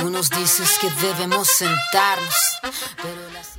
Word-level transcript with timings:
Tú 0.00 0.08
nos 0.08 0.30
dices 0.30 0.78
que 0.80 0.88
debemos 1.06 1.46
sentarnos. 1.48 2.60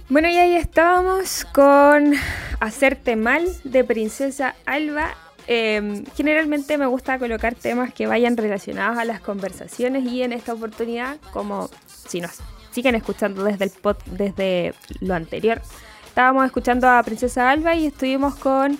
Bueno, 0.09 0.27
y 0.27 0.37
ahí 0.37 0.55
estábamos 0.55 1.45
con 1.53 2.15
Hacerte 2.59 3.15
Mal 3.15 3.45
de 3.63 3.83
Princesa 3.83 4.55
Alba. 4.65 5.15
Em, 5.45 6.03
generalmente 6.15 6.79
me 6.79 6.87
gusta 6.87 7.19
colocar 7.19 7.53
temas 7.53 7.93
que 7.93 8.07
vayan 8.07 8.37
relacionados 8.37 8.97
a 8.97 9.05
las 9.05 9.21
conversaciones 9.21 10.03
y 10.05 10.23
en 10.23 10.33
esta 10.33 10.53
oportunidad, 10.53 11.17
como 11.31 11.69
si 11.85 12.21
nos 12.21 12.31
siguen 12.71 12.95
escuchando 12.95 13.43
desde 13.43 13.65
el 13.65 13.71
pod, 13.71 13.97
desde 14.07 14.73
lo 14.99 15.13
anterior, 15.13 15.61
estábamos 16.07 16.45
escuchando 16.45 16.89
a 16.89 17.03
Princesa 17.03 17.51
Alba 17.51 17.75
y 17.75 17.85
estuvimos 17.85 18.35
con 18.35 18.79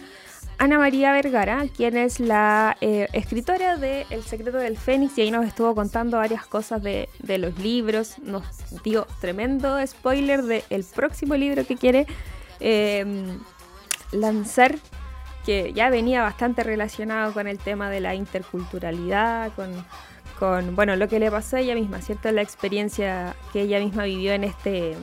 Ana 0.62 0.78
María 0.78 1.12
Vergara, 1.12 1.66
quien 1.75 1.98
es 1.98 2.20
la 2.20 2.77
eh, 2.82 3.07
escritora 3.14 3.77
de 3.77 4.05
El 4.12 4.22
secreto 4.22 4.59
del 4.59 4.77
Fénix, 4.77 5.17
y 5.17 5.22
ahí 5.22 5.31
nos 5.31 5.44
estuvo 5.48 5.73
contando 5.73 6.17
varias 6.17 6.45
cosas 6.45 6.84
de, 6.84 7.09
los 7.40 7.58
libros. 7.58 8.20
Nos 8.20 8.44
dio 8.84 9.08
tremendo 9.20 9.80
spoiler 9.88 10.44
del 10.44 10.86
próximo 10.95 11.36
libro 11.36 11.66
que 11.66 11.77
quiere 11.77 12.05
em, 12.59 13.39
lanzar, 14.12 14.76
que 15.48 15.73
ya 15.73 15.89
venía 15.89 16.22
bastante 16.22 16.62
relacionado 16.62 17.34
con 17.34 17.48
el 17.48 17.58
tema 17.58 17.89
de 17.89 18.00
la 18.00 18.14
interculturalidad, 18.14 19.53
con, 19.55 19.84
con 20.38 20.75
bueno, 20.75 20.95
lo 20.95 21.08
que 21.08 21.20
le 21.20 21.31
pasó 21.31 21.55
a 21.55 21.62
ella 21.62 21.73
misma, 21.73 22.03
¿cierto? 22.03 22.31
La 22.31 22.44
experiencia 22.44 23.36
que 23.52 23.62
ella 23.62 23.80
misma 23.80 24.03
vivió 24.03 24.31
en 24.34 24.44
este 24.44 24.95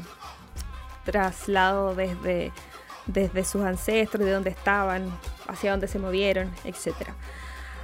traslado 1.05 1.97
desde 1.97 2.53
desde 3.09 3.45
sus 3.45 3.63
ancestros, 3.63 4.25
de 4.25 4.33
dónde 4.33 4.51
estaban, 4.51 5.11
hacia 5.49 5.73
dónde 5.73 5.89
se 5.89 5.99
movieron, 5.99 6.53
etc. 6.65 7.09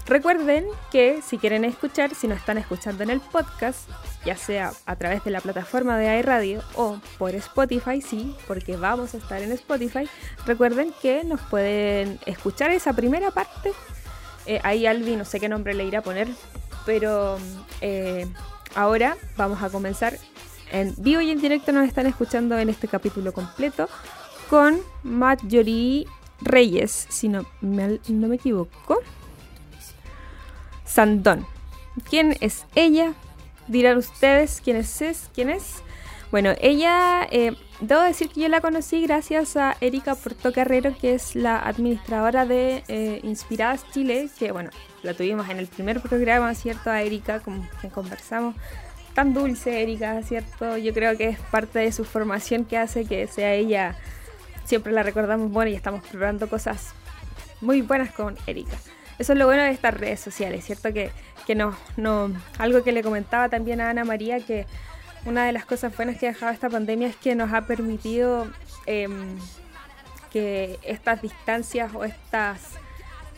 Recuerden 0.07 0.67
que 0.93 1.23
si 1.23 1.39
quieren 1.39 1.65
escuchar, 1.65 2.15
si 2.15 2.29
nos 2.29 2.39
están 2.39 2.59
escuchando 2.59 3.03
en 3.03 3.11
el 3.11 3.21
podcast, 3.21 3.89
ya 4.25 4.37
sea 4.37 4.73
a 4.85 4.97
través 4.97 5.25
de 5.25 5.31
la 5.31 5.41
plataforma 5.41 5.97
de 5.97 6.19
iRadio 6.19 6.63
o 6.75 7.01
por 7.17 7.35
Spotify, 7.35 8.03
sí, 8.03 8.37
porque 8.47 8.77
vamos 8.77 9.15
a 9.15 9.17
estar 9.17 9.41
en 9.41 9.51
Spotify, 9.53 10.07
recuerden 10.45 10.93
que 11.01 11.25
nos 11.25 11.41
pueden 11.41 12.21
escuchar 12.27 12.71
esa 12.71 12.93
primera 12.93 13.31
parte. 13.31 13.73
Eh, 14.45 14.61
ahí 14.63 14.87
Albi, 14.87 15.17
no 15.17 15.25
sé 15.25 15.41
qué 15.41 15.49
nombre 15.49 15.73
le 15.73 15.85
irá 15.85 16.01
a 16.01 16.03
poner, 16.03 16.29
pero 16.85 17.39
eh, 17.81 18.27
ahora 18.75 19.17
vamos 19.39 19.63
a 19.63 19.71
comenzar 19.71 20.19
en 20.71 20.95
vivo 20.99 21.23
y 21.23 21.31
en 21.31 21.41
directo. 21.41 21.73
Nos 21.73 21.89
están 21.89 22.05
escuchando 22.07 22.59
en 22.59 22.69
este 22.69 22.89
capítulo 22.89 23.33
completo 23.33 23.89
con 24.49 24.81
Marjorie 25.03 26.07
Reyes, 26.41 27.07
si 27.09 27.29
no 27.29 27.45
me, 27.61 28.01
no 28.09 28.29
me 28.29 28.37
equivoco. 28.37 29.01
Sandón. 30.85 31.47
¿Quién 32.09 32.37
es 32.41 32.67
ella? 32.75 33.15
Dirán 33.69 33.99
ustedes 33.99 34.61
quién 34.63 34.77
es, 34.77 35.31
quién 35.35 35.51
es. 35.51 35.83
Bueno, 36.31 36.53
ella, 36.61 37.27
eh, 37.31 37.53
debo 37.81 38.03
decir 38.03 38.29
que 38.29 38.41
yo 38.41 38.49
la 38.49 38.61
conocí 38.61 39.03
gracias 39.03 39.57
a 39.57 39.77
Erika 39.81 40.17
Portocarrero, 40.17 40.97
que 40.99 41.15
es 41.15 41.37
la 41.37 41.59
administradora 41.59 42.45
de 42.45 42.83
eh, 42.89 43.21
Inspiradas 43.23 43.85
Chile, 43.93 44.29
que 44.39 44.51
bueno, 44.51 44.71
la 45.03 45.15
tuvimos 45.15 45.49
en 45.49 45.59
el 45.59 45.69
primer 45.69 46.01
programa, 46.01 46.55
¿cierto? 46.55 46.91
A 46.91 47.03
Erika, 47.03 47.41
con 47.41 47.69
quien 47.81 47.93
conversamos. 47.93 48.57
Tan 49.15 49.33
dulce, 49.33 49.81
Erika, 49.81 50.21
¿cierto? 50.23 50.77
Yo 50.77 50.93
creo 50.93 51.17
que 51.17 51.29
es 51.29 51.39
parte 51.39 51.79
de 51.79 51.93
su 51.93 52.05
formación 52.05 52.65
que 52.65 52.79
hace 52.79 53.05
que 53.05 53.29
sea 53.29 53.55
ella 53.55 53.97
siempre 54.65 54.93
la 54.93 55.03
recordamos 55.03 55.51
buena 55.51 55.71
y 55.71 55.75
estamos 55.75 56.05
probando 56.07 56.49
cosas 56.49 56.95
muy 57.61 57.83
buenas 57.83 58.13
con 58.13 58.37
Erika. 58.47 58.77
Eso 59.19 59.33
es 59.33 59.39
lo 59.39 59.47
bueno 59.47 59.63
de 59.63 59.71
estas 59.71 59.95
redes 59.95 60.21
sociales, 60.21 60.65
¿cierto? 60.65 60.93
Que, 60.93 61.11
que 61.47 61.55
no, 61.55 61.77
no, 61.97 62.33
algo 62.59 62.83
que 62.83 62.93
le 62.93 63.03
comentaba 63.03 63.49
también 63.49 63.81
a 63.81 63.91
Ana 63.91 64.05
María, 64.05 64.41
que 64.41 64.67
una 65.25 65.47
de 65.47 65.53
las 65.53 65.65
cosas 65.65 65.97
buenas 65.97 66.19
que 66.19 66.27
ha 66.27 66.33
dejado 66.33 66.53
esta 66.53 66.69
pandemia 66.69 67.09
es 67.09 67.17
que 67.17 67.35
nos 67.35 67.53
ha 67.53 67.67
permitido 67.67 68.49
em, 68.87 69.39
que 70.31 70.79
estas 70.83 71.23
distancias 71.23 71.93
o 71.95 72.05
estas, 72.05 72.61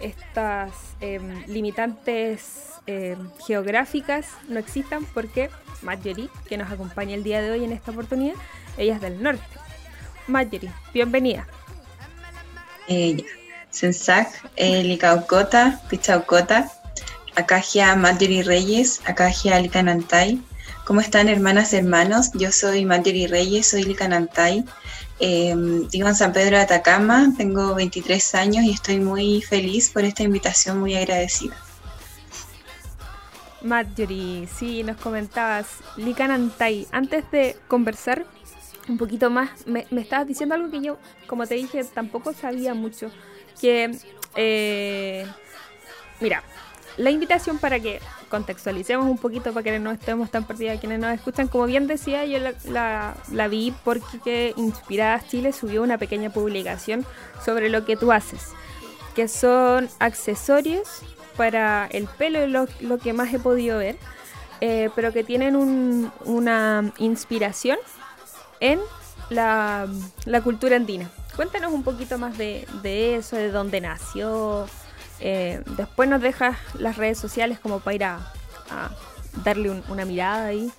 estas 0.00 0.72
em, 1.00 1.44
limitantes 1.46 2.70
em, 2.86 3.18
geográficas 3.46 4.28
no 4.48 4.58
existan 4.58 5.04
porque 5.12 5.50
Marjorie, 5.82 6.30
que 6.48 6.56
nos 6.56 6.72
acompaña 6.72 7.14
el 7.14 7.22
día 7.22 7.42
de 7.42 7.50
hoy 7.50 7.64
en 7.64 7.72
esta 7.72 7.90
oportunidad, 7.90 8.34
ella 8.78 8.94
es 8.94 9.00
del 9.00 9.22
norte. 9.22 9.65
Marjorie, 10.26 10.72
bienvenida. 10.92 11.46
Eh, 12.88 13.24
Sensak, 13.70 14.28
eh, 14.56 14.82
Licaucota, 14.82 15.80
Pichaucota, 15.88 16.70
Acagia 17.36 17.94
Marjorie 17.94 18.42
Reyes, 18.42 19.00
Acagia 19.04 19.60
Licanantay. 19.60 20.40
¿Cómo 20.84 21.00
están 21.00 21.28
hermanas 21.28 21.72
y 21.72 21.76
hermanos? 21.76 22.30
Yo 22.34 22.52
soy 22.52 22.84
Marjorie 22.84 23.28
Reyes, 23.28 23.68
soy 23.68 23.82
Licanantay. 23.82 24.64
Eh, 25.18 25.54
vivo 25.90 26.08
en 26.08 26.14
San 26.14 26.32
Pedro 26.32 26.56
de 26.56 26.62
Atacama, 26.62 27.32
tengo 27.36 27.74
23 27.74 28.34
años 28.34 28.64
y 28.64 28.70
estoy 28.70 29.00
muy 29.00 29.42
feliz 29.42 29.90
por 29.90 30.04
esta 30.04 30.22
invitación, 30.22 30.78
muy 30.80 30.94
agradecida. 30.94 31.56
Marjorie, 33.62 34.46
sí, 34.46 34.82
nos 34.82 34.96
comentabas, 34.96 35.66
Licanantay. 35.96 36.86
Antes 36.92 37.28
de 37.30 37.56
conversar, 37.68 38.24
un 38.88 38.98
poquito 38.98 39.30
más, 39.30 39.66
me, 39.66 39.86
estabas 39.92 40.26
diciendo 40.26 40.54
algo 40.54 40.70
que 40.70 40.80
yo, 40.80 40.98
como 41.26 41.46
te 41.46 41.54
dije, 41.54 41.82
tampoco 41.84 42.32
sabía 42.32 42.74
mucho. 42.74 43.10
Que, 43.60 43.96
eh, 44.36 45.26
mira, 46.20 46.42
la 46.96 47.10
invitación 47.10 47.58
para 47.58 47.80
que 47.80 48.00
contextualicemos 48.30 49.06
un 49.06 49.18
poquito, 49.18 49.52
para 49.52 49.62
que 49.62 49.78
no 49.78 49.90
estemos 49.90 50.30
tan 50.30 50.44
perdidos 50.44 50.80
quienes 50.80 50.98
nos 50.98 51.14
escuchan, 51.14 51.48
como 51.48 51.66
bien 51.66 51.86
decía, 51.86 52.24
yo 52.24 52.38
la, 52.38 53.14
la, 53.32 53.48
vi 53.48 53.74
porque 53.84 54.54
Inspiradas 54.56 55.28
Chile 55.28 55.52
subió 55.52 55.82
una 55.82 55.98
pequeña 55.98 56.30
publicación 56.30 57.04
sobre 57.44 57.68
lo 57.68 57.84
que 57.84 57.96
tú 57.96 58.12
haces, 58.12 58.52
que 59.14 59.28
son 59.28 59.88
accesorios 59.98 61.02
para 61.36 61.86
el 61.92 62.06
pelo, 62.06 62.46
lo, 62.46 62.66
lo 62.80 62.98
que 62.98 63.12
más 63.12 63.32
he 63.32 63.38
podido 63.38 63.78
ver, 63.78 63.96
eh, 64.62 64.88
pero 64.94 65.12
que 65.12 65.22
tienen 65.22 65.54
un, 65.54 66.10
una 66.24 66.92
inspiración 66.98 67.78
en 68.60 68.80
la, 69.30 69.88
cultura 70.42 70.76
andina. 70.76 71.10
Cuéntanos 71.34 71.72
un 71.72 71.82
poquito 71.82 72.18
más 72.18 72.38
de, 72.38 72.66
eso, 73.16 73.36
de 73.36 73.50
dónde 73.50 73.80
nació. 73.80 74.66
Eh, 75.20 75.62
después 75.76 76.08
nos 76.08 76.20
dejas 76.20 76.56
las 76.78 76.96
redes 76.96 77.18
sociales 77.18 77.58
como 77.58 77.80
para 77.80 77.94
ir 77.94 78.04
a, 78.04 78.32
darle 79.44 79.82
una 79.88 80.04
mirada 80.04 80.46
ahí. 80.46 80.70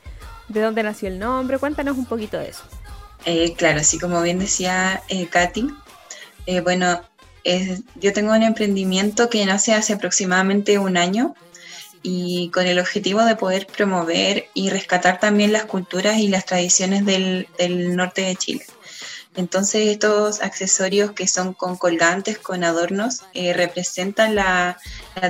De 0.48 0.62
dónde 0.62 0.82
nació 0.82 1.10
el 1.10 1.20
nombre. 1.20 1.60
Cuéntanos 1.60 1.98
un 1.98 2.06
poquito 2.06 2.38
de 2.38 2.50
eso. 2.50 2.64
Eh, 3.26 3.54
claro, 3.58 3.82
así 3.82 4.00
como 4.00 4.22
bien 4.22 4.40
decía 4.40 5.02
eh, 5.10 5.28
Katy, 5.28 5.68
eh, 6.46 6.62
bueno, 6.62 7.02
yo 7.96 8.14
tengo 8.14 8.34
un 8.34 8.44
emprendimiento 8.44 9.30
que 9.30 9.46
nace 9.46 9.74
hace 9.74 9.94
aproximadamente 9.94 10.80
un 10.80 10.98
año 10.98 11.36
y 12.03 12.50
con 12.52 12.68
el 12.68 12.80
objetivo 12.80 13.24
de 13.24 13.35
poder 13.35 13.68
promover 13.68 14.47
y 14.53 14.69
rescatar 14.69 15.19
también 15.19 15.53
las 15.53 15.66
culturas 15.66 16.18
y 16.18 16.28
las 16.28 16.46
tradiciones 16.46 17.06
del, 17.06 17.47
norte 17.96 18.22
de 18.22 18.35
Chile. 18.35 18.66
Entonces 19.35 19.88
estos 19.88 20.41
accesorios 20.41 21.12
que 21.12 21.28
son 21.28 21.53
con 21.53 21.78
colgantes, 21.78 22.40
con 22.40 22.63
adornos, 22.63 23.24
eh, 23.34 23.53
representan 23.53 24.36
la, 24.36 24.78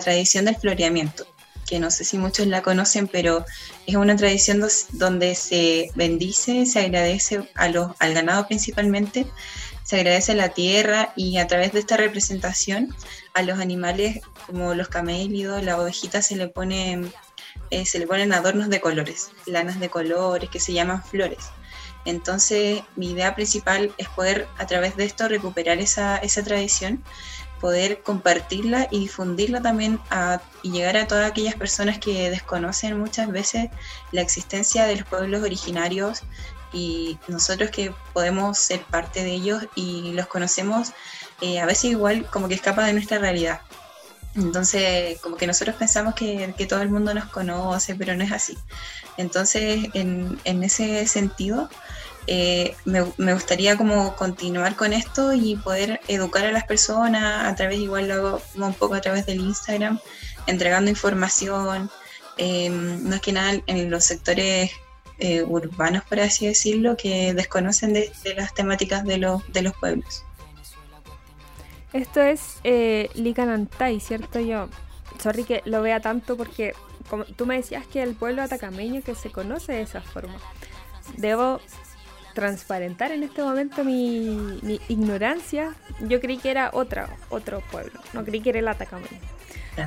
tradición 0.01 0.45
del 0.45 0.55
floreamiento, 0.55 1.27
que 1.67 1.79
no 1.79 1.91
sé 1.91 2.05
si 2.05 2.17
muchos 2.17 2.47
la 2.47 2.63
conocen, 2.63 3.07
pero 3.07 3.45
es 3.85 3.95
una 3.95 4.15
tradición 4.15 4.65
donde 4.93 5.35
se 5.35 5.91
bendice, 5.95 6.65
se 6.65 6.79
agradece 6.79 7.47
a 7.53 7.67
los, 7.67 7.91
al 7.99 8.13
ganado 8.13 8.47
principalmente, 8.47 9.27
se 9.83 9.97
agradece 9.97 10.31
a 10.31 10.35
la 10.35 10.49
tierra 10.49 11.13
y 11.15 11.37
a 11.37 11.45
través 11.45 11.73
de 11.73 11.79
esta 11.79 11.97
representación 11.97 12.95
a 13.33 13.41
los 13.43 13.59
animales 13.59 14.21
como 14.45 14.73
los 14.73 14.87
camélidos, 14.87 15.63
la 15.63 15.79
ovejita 15.79 16.21
se 16.21 16.37
le 16.37 16.47
ponen, 16.47 17.11
eh, 17.69 17.85
se 17.85 17.99
le 17.99 18.07
ponen 18.07 18.33
adornos 18.33 18.69
de 18.69 18.79
colores, 18.79 19.29
lanas 19.45 19.79
de 19.79 19.89
colores 19.89 20.49
que 20.49 20.61
se 20.61 20.73
llaman 20.73 21.03
flores. 21.03 21.49
Entonces 22.05 22.81
mi 22.95 23.11
idea 23.11 23.35
principal 23.35 23.93
es 23.97 24.07
poder 24.07 24.47
a 24.57 24.65
través 24.65 24.95
de 24.95 25.03
esto 25.03 25.27
recuperar 25.27 25.79
esa, 25.79 26.17
esa 26.17 26.41
tradición, 26.43 27.03
poder 27.59 28.01
compartirla 28.01 28.87
y 28.91 28.99
difundirla 28.99 29.61
también 29.61 29.99
y 30.63 30.71
llegar 30.71 30.97
a 30.97 31.07
todas 31.07 31.29
aquellas 31.29 31.55
personas 31.55 31.99
que 31.99 32.29
desconocen 32.29 32.99
muchas 32.99 33.31
veces 33.31 33.69
la 34.11 34.21
existencia 34.21 34.85
de 34.85 34.97
los 34.97 35.07
pueblos 35.07 35.43
originarios 35.43 36.23
y 36.73 37.17
nosotros 37.27 37.71
que 37.71 37.93
podemos 38.13 38.57
ser 38.57 38.81
parte 38.81 39.23
de 39.23 39.31
ellos 39.31 39.65
y 39.75 40.11
los 40.13 40.27
conocemos, 40.27 40.91
eh, 41.41 41.59
a 41.59 41.65
veces 41.65 41.85
igual 41.85 42.29
como 42.29 42.47
que 42.47 42.55
escapa 42.55 42.85
de 42.85 42.93
nuestra 42.93 43.19
realidad. 43.19 43.61
Entonces, 44.35 45.19
como 45.21 45.35
que 45.35 45.47
nosotros 45.47 45.75
pensamos 45.77 46.13
que, 46.13 46.53
todo 46.69 46.81
el 46.81 46.89
mundo 46.89 47.13
nos 47.13 47.25
conoce, 47.25 47.95
pero 47.95 48.15
no 48.15 48.23
es 48.23 48.31
así. 48.31 48.57
Entonces, 49.17 49.87
en, 49.93 50.39
ese 50.45 51.07
sentido, 51.07 51.69
eh, 52.27 52.75
me, 52.85 53.05
me, 53.17 53.33
gustaría 53.33 53.77
como 53.77 54.15
continuar 54.15 54.75
con 54.75 54.93
esto 54.93 55.33
y 55.33 55.55
poder 55.55 56.01
educar 56.07 56.45
a 56.45 56.51
las 56.51 56.65
personas 56.65 57.45
a 57.45 57.55
través, 57.55 57.79
igual 57.79 58.09
lo 58.09 58.13
hago 58.13 58.41
un 58.55 58.73
poco 58.73 58.95
a 58.95 59.01
través 59.01 59.25
del 59.25 59.39
Instagram, 59.39 59.99
entregando 60.45 60.89
información, 60.89 61.89
eh, 62.37 62.69
más 62.69 63.21
que 63.21 63.31
nada 63.31 63.61
en 63.65 63.89
los 63.89 64.03
sectores 64.03 64.71
eh, 65.19 65.41
urbanos, 65.43 66.03
por 66.03 66.19
así 66.19 66.45
decirlo, 66.45 66.95
que 66.95 67.33
desconocen 67.33 67.93
de, 67.93 68.11
las 68.35 68.53
temáticas 68.53 69.03
de, 69.03 69.17
los 69.17 69.51
de 69.51 69.63
los 69.63 69.73
pueblos. 69.75 70.23
Esto 71.93 72.21
es 72.21 72.57
eh, 72.63 73.09
Licanantay, 73.15 73.99
¿cierto? 73.99 74.39
Yo, 74.39 74.69
sorry 75.21 75.43
que 75.45 75.63
lo 75.65 75.81
vea 75.81 75.99
tanto 76.01 76.37
porque 76.37 76.75
como 77.09 77.23
tú 77.23 77.45
me 77.45 77.55
decías 77.55 77.87
que 77.87 78.03
el 78.03 78.13
pueblo 78.13 78.43
atacameño 78.43 79.01
que 79.01 79.15
se 79.15 79.31
conoce 79.31 79.71
de 79.71 79.81
esa 79.81 80.01
forma. 80.01 80.35
Debo 81.15 81.61
transparentar 82.37 83.11
en 83.11 83.23
este 83.23 83.41
momento 83.41 83.83
mi, 83.83 84.79
ignorancia. 84.89 85.73
Yo 86.01 86.21
creí 86.21 86.37
que 86.37 86.51
era 86.51 86.69
otra, 86.71 87.09
otro 87.31 87.61
pueblo, 87.71 87.99
no 88.13 88.23
creí 88.23 88.41
que 88.41 88.51
era 88.51 88.59
el 88.59 88.67
atacameño. 88.67 89.19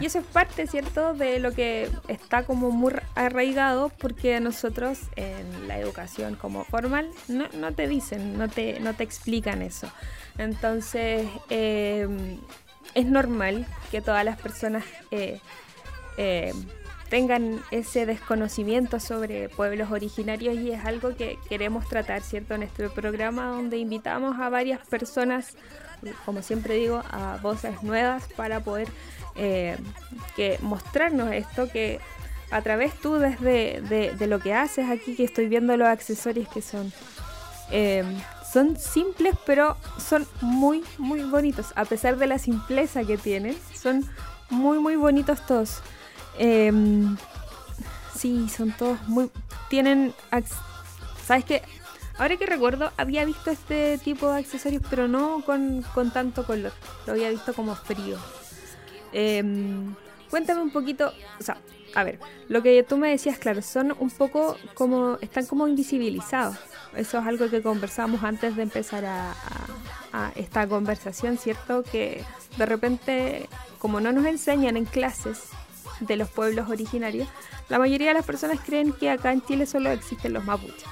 Y 0.01 0.07
eso 0.07 0.19
es 0.19 0.25
parte, 0.25 0.67
¿cierto?, 0.67 1.15
de 1.15 1.39
lo 1.39 1.53
que 1.53 1.89
está 2.09 2.43
como 2.43 2.73
muy 2.73 2.95
arraigado 3.15 3.89
porque 3.89 4.41
nosotros 4.41 4.99
en 5.15 5.69
la 5.69 5.79
educación 5.79 6.35
como 6.35 6.65
formal 6.65 7.09
no, 7.29 7.47
no 7.53 7.73
te 7.73 7.87
dicen, 7.87 8.37
no 8.37 8.49
te, 8.49 8.81
no 8.81 8.95
te 8.95 9.05
explican 9.05 9.63
eso. 9.63 9.89
Entonces, 10.37 11.29
em, 11.51 12.39
es 12.95 13.07
normal 13.07 13.65
que 13.93 14.01
todas 14.01 14.25
las 14.25 14.41
personas 14.41 14.83
eh, 15.13 15.41
eh, 16.17 16.53
tengan 17.11 17.61
ese 17.73 18.07
desconocimiento 18.07 19.01
sobre 19.01 19.49
pueblos 19.49 19.91
originarios 19.91 20.55
y 20.55 20.71
es 20.71 20.85
algo 20.85 21.17
que 21.17 21.39
queremos 21.49 21.87
tratar, 21.89 22.23
¿cierto? 22.23 22.55
En 22.55 22.63
este 22.63 22.89
programa 22.89 23.47
donde 23.49 23.79
invitamos 23.79 24.39
a 24.39 24.49
varias 24.49 24.79
personas, 24.87 25.57
como 26.25 26.41
siempre 26.41 26.77
digo, 26.77 27.03
a 27.11 27.39
voces 27.43 27.83
nuevas 27.83 28.29
para 28.37 28.61
poder 28.61 28.89
eh, 29.35 29.77
que 30.37 30.59
mostrarnos 30.63 31.33
esto 31.33 31.69
que 31.69 31.99
a 32.53 32.63
través 32.63 32.95
tú 32.95 33.15
desde 33.15 33.81
de, 33.83 34.27
lo 34.29 34.39
que 34.39 34.55
haces 34.55 34.89
aquí, 34.89 35.17
que 35.17 35.25
estoy 35.25 35.49
viendo 35.49 35.77
los 35.77 35.89
accesorios 35.89 36.49
que 36.49 36.63
son... 36.63 36.93
Eh, 37.73 38.05
son 38.53 38.77
simples 38.77 39.37
pero 39.47 39.77
son 39.97 40.27
muy 40.41 40.83
muy 40.99 41.23
bonitos 41.23 41.73
a 41.77 41.85
pesar 41.85 42.17
de 42.17 42.27
la 42.27 42.37
simpleza 42.37 43.05
que 43.05 43.17
tienen 43.17 43.57
son 43.81 44.05
muy 44.51 44.81
muy 44.81 44.97
bonitos 44.97 45.47
todos 45.47 45.81
em, 46.39 47.17
sí 48.17 48.49
son 48.49 48.73
todos 48.73 49.01
muy 49.09 49.31
tienen 49.69 50.15
sabes 51.25 51.45
que 51.45 51.63
ahora 52.19 52.37
que 52.37 52.47
recuerdo 52.47 52.93
había 52.97 53.25
visto 53.25 53.51
este 53.51 53.99
tipo 53.99 54.31
de 54.33 54.41
accesorios 54.41 54.83
pero 54.91 55.09
no 55.09 55.43
con, 55.45 55.83
con 55.95 56.11
tanto 56.11 56.45
color 56.45 56.73
lo 57.07 57.13
había 57.13 57.31
visto 57.31 57.55
como 57.55 57.75
frío 57.75 58.19
Em, 59.13 59.95
cuéntame 60.31 60.63
un 60.63 60.71
poquito, 60.71 61.13
o 61.39 61.43
sea, 61.43 61.59
a 61.95 62.05
ver, 62.05 62.19
lo 62.49 62.63
que 62.63 62.83
tú 62.83 62.97
me 62.97 63.11
decías, 63.11 63.39
claro, 63.39 63.63
son 63.63 63.95
un 63.99 64.11
poco 64.11 64.57
como, 64.75 65.19
están 65.21 65.47
como 65.47 65.67
invisibilizados. 65.67 66.57
Eso 66.95 67.19
es 67.19 67.27
algo 67.27 67.49
que 67.51 67.63
conversamos 67.63 68.23
antes 68.25 68.57
de 68.57 68.63
empezar 68.63 69.05
a, 69.05 69.35
esta 70.35 70.67
conversación, 70.67 71.39
¿cierto? 71.39 71.85
Que 71.85 72.25
de 72.59 72.67
repente, 72.67 73.49
como 73.79 74.01
no 74.01 74.11
nos 74.11 74.27
enseñan 74.27 74.77
en 74.77 74.85
clases 74.85 75.51
de 76.01 76.17
los 76.17 76.29
pueblos 76.29 76.69
originarios, 76.69 77.29
la 77.69 77.79
mayoría 77.79 78.09
de 78.09 78.15
las 78.15 78.27
personas 78.27 78.61
creen 78.65 78.93
que 78.93 79.11
acá 79.11 79.33
en 79.33 79.43
Chile 79.43 79.67
solo 79.67 79.91
existen 79.91 80.33
los 80.33 80.45
mapuches. 80.45 80.85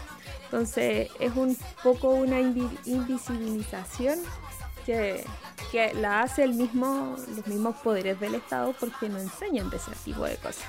Entonces 0.45 1.11
es 1.21 1.37
un 1.37 1.57
poco 1.83 2.11
una 2.11 2.41
invisibilización 2.41 4.19
que, 4.87 5.25
que 5.71 5.93
la 5.95 6.23
hace 6.23 6.45
el 6.45 6.55
mismo, 6.55 7.17
los 7.37 7.47
mismos 7.47 7.77
poderes 7.77 8.19
del 8.21 8.35
Estado 8.35 8.75
porque 8.81 9.11
no 9.11 9.19
enseñan 9.19 9.69
de 9.69 9.77
ese 9.77 9.91
tipo 10.05 10.25
de 10.25 10.37
cosas. 10.37 10.65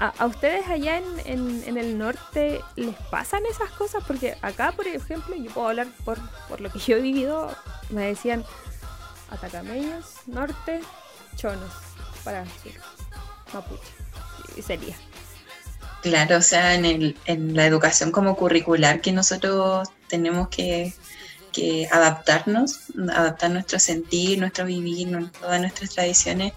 ¿A, 0.00 0.26
ustedes 0.26 0.66
allá 0.66 0.98
en, 0.98 1.62
en, 1.66 1.76
el 1.76 1.96
norte 1.98 2.60
les 2.74 2.96
pasan 3.10 3.46
esas 3.46 3.70
cosas? 3.70 4.02
Porque 4.04 4.36
acá, 4.42 4.72
por 4.72 4.88
ejemplo, 4.88 5.36
yo 5.36 5.50
puedo 5.52 5.68
hablar 5.68 5.86
por, 6.04 6.18
por 6.48 6.60
lo 6.60 6.70
que 6.70 6.80
yo 6.80 6.96
he 6.96 7.00
vivido, 7.00 7.54
me 7.90 8.06
decían 8.06 8.44
atacameños, 9.30 10.16
norte, 10.26 10.80
chonos, 11.36 11.70
para 12.24 12.42
decir, 12.42 12.80
sería. 14.64 14.96
Claro, 16.02 16.38
o 16.38 16.42
sea, 16.42 16.74
en, 16.74 16.84
el, 16.84 17.16
en 17.24 17.56
la 17.56 17.66
educación 17.66 18.12
como 18.12 18.36
curricular 18.36 19.00
que 19.00 19.12
nosotros 19.12 19.88
tenemos 20.08 20.48
que 20.48 20.94
que 21.54 21.88
adaptarnos, 21.90 22.80
adaptar 23.14 23.52
nuestro 23.52 23.78
sentir, 23.78 24.38
nuestro 24.38 24.66
vivir, 24.66 25.08
todas 25.40 25.60
nuestras 25.60 25.90
tradiciones. 25.90 26.52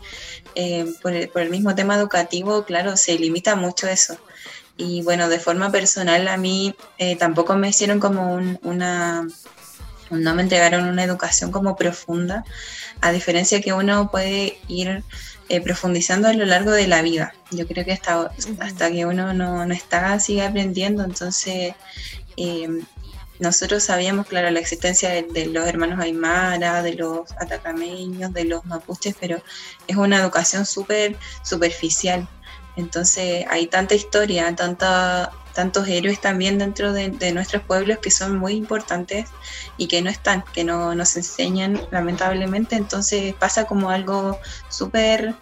Eh, 0.55 0.91
por, 1.01 1.13
el, 1.13 1.49
mismo 1.51 1.75
tema 1.75 1.95
educativo, 1.95 2.65
claro, 2.65 2.97
se 2.97 3.17
limita 3.17 3.55
mucho 3.55 3.87
eso. 3.87 4.17
Y 4.75 5.03
bueno, 5.03 5.29
de 5.29 5.39
forma 5.39 5.71
personal 5.71 6.27
a 6.27 6.37
mí 6.37 6.75
eh, 6.97 7.15
tampoco 7.15 7.55
me 7.55 7.69
hicieron 7.69 7.99
como 7.99 8.33
una, 8.63 9.27
no 10.09 10.35
me 10.35 10.41
entregaron 10.41 10.87
una 10.87 11.03
educación 11.03 11.51
como 11.51 11.75
profunda, 11.75 12.43
a 12.99 13.11
diferencia 13.11 13.61
que 13.61 13.73
uno 13.73 14.09
puede 14.09 14.57
ir 14.67 15.03
eh, 15.49 15.61
profundizando 15.61 16.27
a 16.27 16.33
lo 16.33 16.45
largo 16.45 16.71
de 16.71 16.87
la 16.87 17.01
vida. 17.01 17.33
Yo 17.51 17.67
creo 17.67 17.85
que 17.85 17.93
hasta, 17.93 18.31
hasta 18.59 18.91
que 18.91 19.05
uno 19.05 19.33
no, 19.33 19.65
no 19.65 19.73
está, 19.73 20.19
sigue 20.19 20.45
aprendiendo, 20.45 21.03
entonces 21.03 21.73
nosotros 23.39 23.83
sabíamos, 23.83 24.27
claro, 24.27 24.49
la 24.49 24.59
existencia 24.59 25.09
de, 25.09 25.45
los 25.47 25.67
hermanos 25.67 25.99
Aymara, 25.99 26.81
de 26.81 26.95
los 26.95 27.31
atacameños, 27.39 28.33
de 28.33 28.45
los 28.45 28.65
mapuches, 28.65 29.15
pero 29.19 29.41
es 29.87 29.95
una 29.95 30.19
educación 30.19 30.65
súper 30.65 31.15
superficial. 31.43 32.27
Entonces 32.75 33.45
hay 33.49 33.67
tanta 33.67 33.95
historia, 33.95 34.55
tanta, 34.55 35.31
tantos 35.57 35.87
héroes 35.87 36.21
también 36.21 36.59
dentro 36.59 36.93
de, 36.93 37.31
nuestros 37.33 37.63
pueblos 37.63 37.97
que 37.97 38.11
son 38.11 38.37
muy 38.37 38.53
importantes 38.53 39.27
y 39.75 39.87
que 39.87 40.03
no 40.03 40.11
están, 40.11 40.43
que 40.53 40.63
no 40.63 40.93
nos 40.93 41.17
enseñan 41.17 41.81
lamentablemente. 41.89 42.75
Entonces 42.75 43.33
pasa 43.33 43.65
como 43.65 43.89
algo 43.89 44.37
súper, 44.69 45.33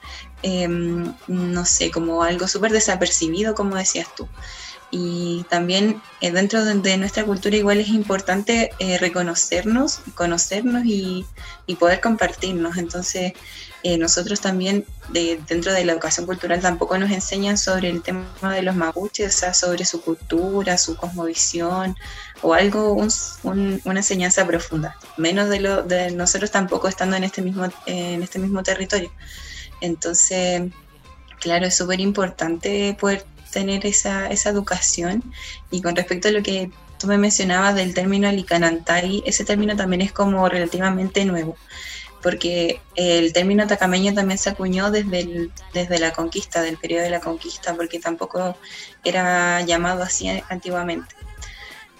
em, 0.41 1.13
no 1.27 1.65
sé, 1.65 1.91
como 1.91 2.23
algo 2.23 2.47
súper 2.47 2.71
desapercibido, 2.71 3.55
como 3.55 3.75
decías 3.75 4.07
tú 4.15 4.29
y 4.97 5.43
también 5.49 6.01
eh, 6.21 6.31
dentro 6.31 6.63
de, 6.63 6.97
nuestra 6.97 7.25
cultura 7.25 7.57
igual 7.57 7.79
es 7.79 7.89
importante 7.89 8.71
eh, 8.79 8.97
reconocernos, 8.97 9.99
conocernos 10.13 10.85
y, 10.85 11.25
poder 11.77 11.99
compartirnos. 11.99 12.77
Entonces 12.77 13.33
eh, 13.83 13.97
nosotros 13.97 14.39
también 14.39 14.85
dentro 15.11 15.73
de 15.73 15.83
la 15.83 15.91
educación 15.91 16.25
cultural 16.25 16.61
tampoco 16.61 16.97
nos 16.97 17.11
enseñan 17.11 17.57
sobre 17.57 17.89
el 17.89 18.03
tema 18.03 18.25
de 18.53 18.61
los 18.61 18.73
mapuches, 18.73 19.35
o 19.35 19.37
sea, 19.37 19.53
sobre 19.53 19.83
su 19.83 20.01
cultura, 20.01 20.77
su 20.77 20.95
cosmovisión 20.95 21.97
o 22.41 22.53
algo, 22.53 22.93
una 23.43 23.99
enseñanza 23.99 24.47
profunda, 24.47 24.95
menos 25.17 25.49
de, 25.49 25.59
lo, 25.59 25.83
de 25.83 26.11
nosotros 26.11 26.51
tampoco 26.51 26.87
estando 26.87 27.17
en 27.17 27.25
este 27.25 27.41
mismo, 27.41 27.67
en 27.85 28.23
este 28.23 28.39
mismo 28.39 28.63
territorio. 28.63 29.11
Entonces, 29.81 30.71
claro, 31.41 31.65
es 31.65 31.75
súper 31.75 31.99
importante 31.99 32.95
poder 32.97 33.25
tener 33.55 33.85
esa, 33.85 34.27
esa 34.27 34.49
educación. 34.49 35.23
Y 35.71 35.81
con 35.81 35.95
respecto 35.95 36.27
a 36.27 36.31
lo 36.31 36.43
que 36.43 36.69
tú 36.99 37.07
me 37.07 37.17
mencionabas 37.17 37.73
del 37.73 37.93
término 37.93 38.27
alicanantay, 38.27 39.23
ese 39.25 39.45
término 39.45 39.77
también 39.77 40.01
es 40.01 40.11
como 40.11 40.47
relativamente 40.49 41.23
nuevo, 41.23 41.55
porque 42.21 42.81
el 42.95 43.31
término 43.31 43.65
tacameño 43.65 44.13
también 44.13 44.37
se 44.37 44.49
acuñó 44.49 44.91
desde, 44.91 45.49
desde 45.73 45.99
la 45.99 46.11
conquista, 46.11 46.61
del 46.61 46.77
periodo 46.77 47.03
de 47.03 47.11
la 47.11 47.21
conquista, 47.21 47.73
porque 47.75 47.99
tampoco 47.99 48.57
era 49.05 49.61
llamado 49.61 50.03
así 50.03 50.27
antiguamente. 50.49 51.15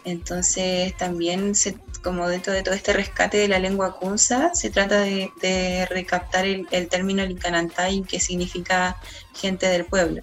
Entonces 0.04 0.96
también, 0.98 1.56
se, 1.56 1.78
como 2.04 2.28
dentro 2.28 2.52
de 2.52 2.64
todo 2.64 2.76
este 2.76 2.92
rescate 2.92 3.38
de 3.38 3.48
la 3.48 3.60
lengua 3.60 3.96
kunza, 3.98 4.54
se 4.54 4.70
trata 4.70 5.00
de, 5.00 5.88
recaptar 5.90 6.46
el, 6.46 6.68
el 6.72 6.90
término 6.90 7.26
Licanantay, 7.26 8.04
que 8.04 8.20
significa 8.20 8.98
gente 9.34 9.68
del 9.68 9.86
pueblo. 9.86 10.22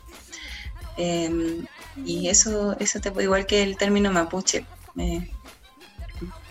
Em, 0.96 1.66
y 2.04 2.28
eso, 2.28 2.76
eso 2.78 3.00
te 3.00 3.10
puede 3.10 3.24
igual 3.24 3.46
que 3.46 3.62
el 3.62 3.76
término 3.76 4.12
mapuche. 4.12 4.64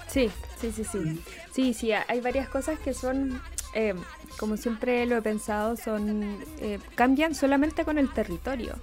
Sí, 0.07 0.29
sí, 0.60 0.71
sí, 0.71 0.83
sí. 0.83 0.98
Mm. 0.98 1.19
Sí, 1.53 1.74
sí, 1.74 1.91
hay 1.91 2.21
varias 2.21 2.48
cosas 2.50 2.79
que 2.79 2.93
son, 2.93 3.41
em, 3.74 3.98
como 4.38 4.57
siempre 4.57 5.05
lo 5.05 5.17
he 5.17 5.21
pensado, 5.21 5.75
son 5.75 6.39
eh, 6.60 6.79
cambian 6.95 7.36
solamente 7.36 7.83
con 7.86 7.98
el 7.98 8.12
territorio. 8.12 8.75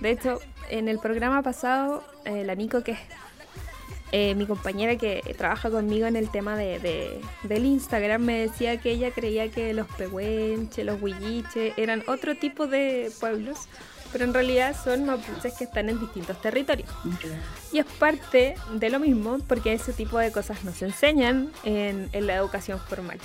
De 0.00 0.10
hecho, 0.10 0.40
en 0.68 0.88
el 0.88 1.00
programa 1.00 1.42
pasado, 1.42 2.04
eh, 2.24 2.44
la 2.44 2.54
Nico, 2.54 2.82
que 2.84 2.92
es 2.92 2.98
eh, 4.12 4.34
mi 4.36 4.46
compañera 4.46 4.96
que 4.96 5.20
trabaja 5.36 5.70
conmigo 5.70 6.06
en 6.06 6.16
el 6.16 6.30
tema 6.30 6.56
de, 6.56 7.20
del 7.42 7.64
Instagram, 7.64 8.22
me 8.22 8.40
decía 8.40 8.80
que 8.80 8.90
ella 8.90 9.10
creía 9.12 9.50
que 9.50 9.72
los 9.72 9.88
pehuenches, 9.88 10.84
los 10.84 11.00
huilliches 11.02 11.74
eran 11.76 12.04
otro 12.06 12.36
tipo 12.36 12.66
de 12.66 13.12
pueblos 13.18 13.68
pero 14.12 14.24
en 14.24 14.34
realidad 14.34 14.76
son 14.82 15.04
mapuches 15.04 15.54
que 15.54 15.64
están 15.64 15.88
en 15.88 16.00
distintos 16.00 16.40
territorios. 16.40 16.88
Y 17.72 17.78
es 17.78 17.86
parte 17.86 18.54
de 18.74 18.90
lo 18.90 18.98
mismo 18.98 19.38
porque 19.46 19.72
ese 19.72 19.92
tipo 19.92 20.18
de 20.18 20.32
cosas 20.32 20.64
nos 20.64 20.80
enseñan 20.82 21.50
en, 21.64 22.10
la 22.12 22.34
educación 22.34 22.78
formal. 22.78 23.18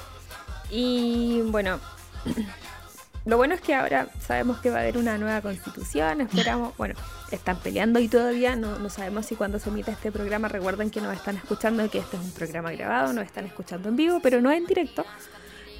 Y 0.69 1.41
bueno, 1.45 1.79
lo 3.25 3.37
bueno 3.37 3.55
es 3.55 3.61
que 3.61 3.75
ahora 3.75 4.07
sabemos 4.19 4.59
que 4.59 4.69
va 4.69 4.77
a 4.77 4.81
haber 4.81 4.97
una 4.97 5.17
nueva 5.17 5.41
constitución, 5.41 6.21
esperamos, 6.21 6.75
bueno, 6.77 6.95
están 7.31 7.57
peleando 7.59 7.99
y 7.99 8.07
todavía 8.07 8.55
no, 8.55 8.79
no 8.79 8.89
sabemos 8.89 9.25
si 9.25 9.35
cuando 9.35 9.59
se 9.59 9.69
emita 9.69 9.91
este 9.91 10.11
programa, 10.11 10.47
recuerden 10.47 10.89
que 10.89 11.01
nos 11.01 11.15
están 11.15 11.37
escuchando, 11.37 11.89
que 11.89 11.99
este 11.99 12.17
es 12.17 12.23
un 12.23 12.31
programa 12.31 12.71
grabado, 12.71 13.13
nos 13.13 13.25
están 13.25 13.45
escuchando 13.45 13.89
en 13.89 13.95
vivo, 13.95 14.19
pero 14.21 14.41
no 14.41 14.51
en 14.51 14.65
directo. 14.65 15.05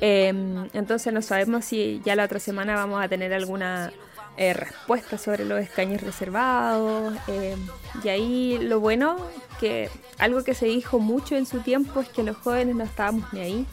Em, 0.02 0.68
entonces 0.74 1.14
no 1.14 1.22
sabemos 1.22 1.66
si 1.66 2.02
ya 2.04 2.16
la 2.16 2.26
otra 2.26 2.40
semana 2.40 2.76
vamos 2.76 3.04
a 3.04 3.08
tener 3.08 3.34
alguna 3.34 3.94
eh, 4.38 4.54
respuesta 4.54 5.18
sobre 5.18 5.46
los 5.46 5.60
escaños 5.60 6.02
reservados. 6.02 7.16
Em, 7.28 7.60
y 8.04 8.10
ahí 8.10 8.58
lo 8.60 8.80
bueno, 8.80 9.18
que 9.60 9.90
algo 10.18 10.44
que 10.44 10.54
se 10.54 10.66
dijo 10.66 11.00
mucho 11.00 11.36
en 11.36 11.46
su 11.46 11.60
tiempo 11.62 12.02
es 12.02 12.10
que 12.10 12.24
los 12.24 12.38
jóvenes 12.38 12.76
no 12.76 12.84
estábamos 12.84 13.32
ni 13.34 13.40
ahí, 13.40 13.66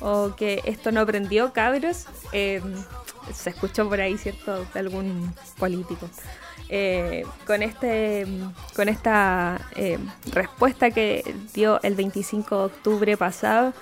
o 0.00 0.34
que 0.36 0.62
esto 0.64 0.92
no 0.92 1.00
aprendió, 1.00 1.52
cabros. 1.52 2.06
Em, 2.32 2.62
se 3.32 3.50
escuchó 3.50 3.88
por 3.88 4.00
ahí, 4.00 4.16
¿cierto?, 4.16 4.64
de 4.72 4.80
algún 4.80 5.34
político. 5.58 6.08
Eh, 6.70 7.24
con, 7.46 7.62
este, 7.62 8.26
con 8.76 8.88
esta 8.88 9.58
respuesta 10.32 10.90
que 10.90 11.34
dio 11.54 11.80
el 11.82 11.94
25 11.94 12.58
de 12.58 12.64
octubre 12.64 13.16
pasado, 13.16 13.72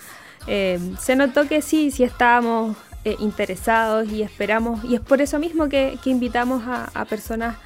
eh, 0.46 0.78
se 1.00 1.16
notó 1.16 1.48
que 1.48 1.62
sí, 1.62 1.90
sí 1.90 2.04
estábamos 2.04 2.76
eh, 3.06 3.14
interesados 3.20 4.10
y 4.10 4.22
esperamos, 4.22 4.82
y 4.82 4.96
es 4.96 5.00
por 5.00 5.22
eso 5.22 5.38
mismo 5.38 5.68
que, 5.68 5.96
invitamos 6.06 6.64
a, 6.66 7.04
personas 7.04 7.56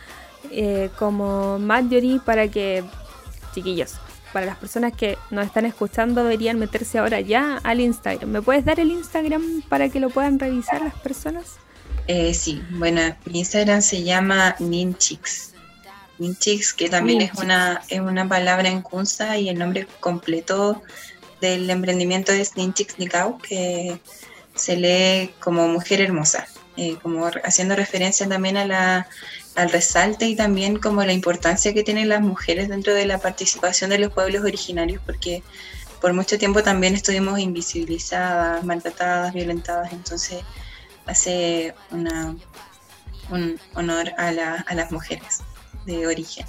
eh, 0.51 0.91
como 0.99 1.59
Marjorie 1.59 2.21
para 2.23 2.49
que, 2.49 2.85
chiquillos, 3.55 3.95
para 4.35 4.45
las 4.45 4.59
personas 4.59 4.93
que 4.93 5.17
nos 5.31 5.47
están 5.47 5.65
escuchando 5.65 6.25
deberían 6.25 6.59
meterse 6.59 6.99
ahora 6.99 7.23
ya 7.23 7.59
al 7.65 7.81
Instagram. 7.81 8.29
¿Me 8.29 8.43
puedes 8.43 8.67
dar 8.67 8.81
el 8.81 8.91
Instagram 8.91 9.63
para 9.67 9.89
que 9.89 9.99
lo 9.99 10.11
puedan 10.11 10.39
revisar 10.39 10.83
las 10.83 10.93
personas? 10.97 11.57
sí, 12.35 12.63
bueno, 12.73 13.01
mi 13.25 13.39
Instagram 13.39 13.81
se 13.81 14.03
llama 14.03 14.57
Ninchix. 14.59 15.55
Ninchix, 16.19 16.75
que 16.75 16.91
también 16.91 17.23
es 17.23 17.33
una, 17.39 17.81
es 17.89 18.01
una 18.01 18.29
palabra 18.29 18.69
en 18.69 18.83
Kunza 18.83 19.39
y 19.39 19.49
el 19.49 19.59
nombre 19.59 19.87
completo 20.01 20.83
del 21.41 21.71
emprendimiento 21.71 22.31
de 22.31 22.45
Sninchix 22.45 22.99
Nikau, 22.99 23.39
que 23.39 23.99
se 24.61 24.77
lee 24.77 25.35
como 25.41 25.67
mujer 25.69 26.01
hermosa, 26.01 26.47
eh, 26.77 26.97
como 27.03 27.27
haciendo 27.45 27.75
referencia 27.75 28.29
también 28.29 28.57
a 28.57 28.65
la, 28.65 29.09
al 29.57 29.71
resalte 29.71 30.27
y 30.27 30.37
también 30.37 30.79
como 30.79 31.03
la 31.05 31.13
importancia 31.13 31.73
que 31.73 31.83
tienen 31.83 32.09
las 32.09 32.21
mujeres 32.21 32.69
dentro 32.69 32.95
de 32.95 33.07
la 33.07 33.19
participación 33.19 33.91
de 33.91 33.99
los 33.99 34.13
pueblos 34.13 34.45
originarios, 34.45 35.03
porque 35.05 35.43
por 36.01 36.13
mucho 36.13 36.39
tiempo 36.39 36.63
también 36.63 36.95
estuvimos 36.95 37.39
invisibilizadas, 37.39 38.65
maltratadas, 38.65 39.33
violentadas, 39.33 39.93
entonces 39.93 40.43
hace 41.07 41.75
un 41.91 42.09
honor 43.75 44.13
a, 44.17 44.29
a 44.29 44.75
las 44.75 44.93
mujeres 44.93 45.41
de 45.87 46.07
origen, 46.07 46.47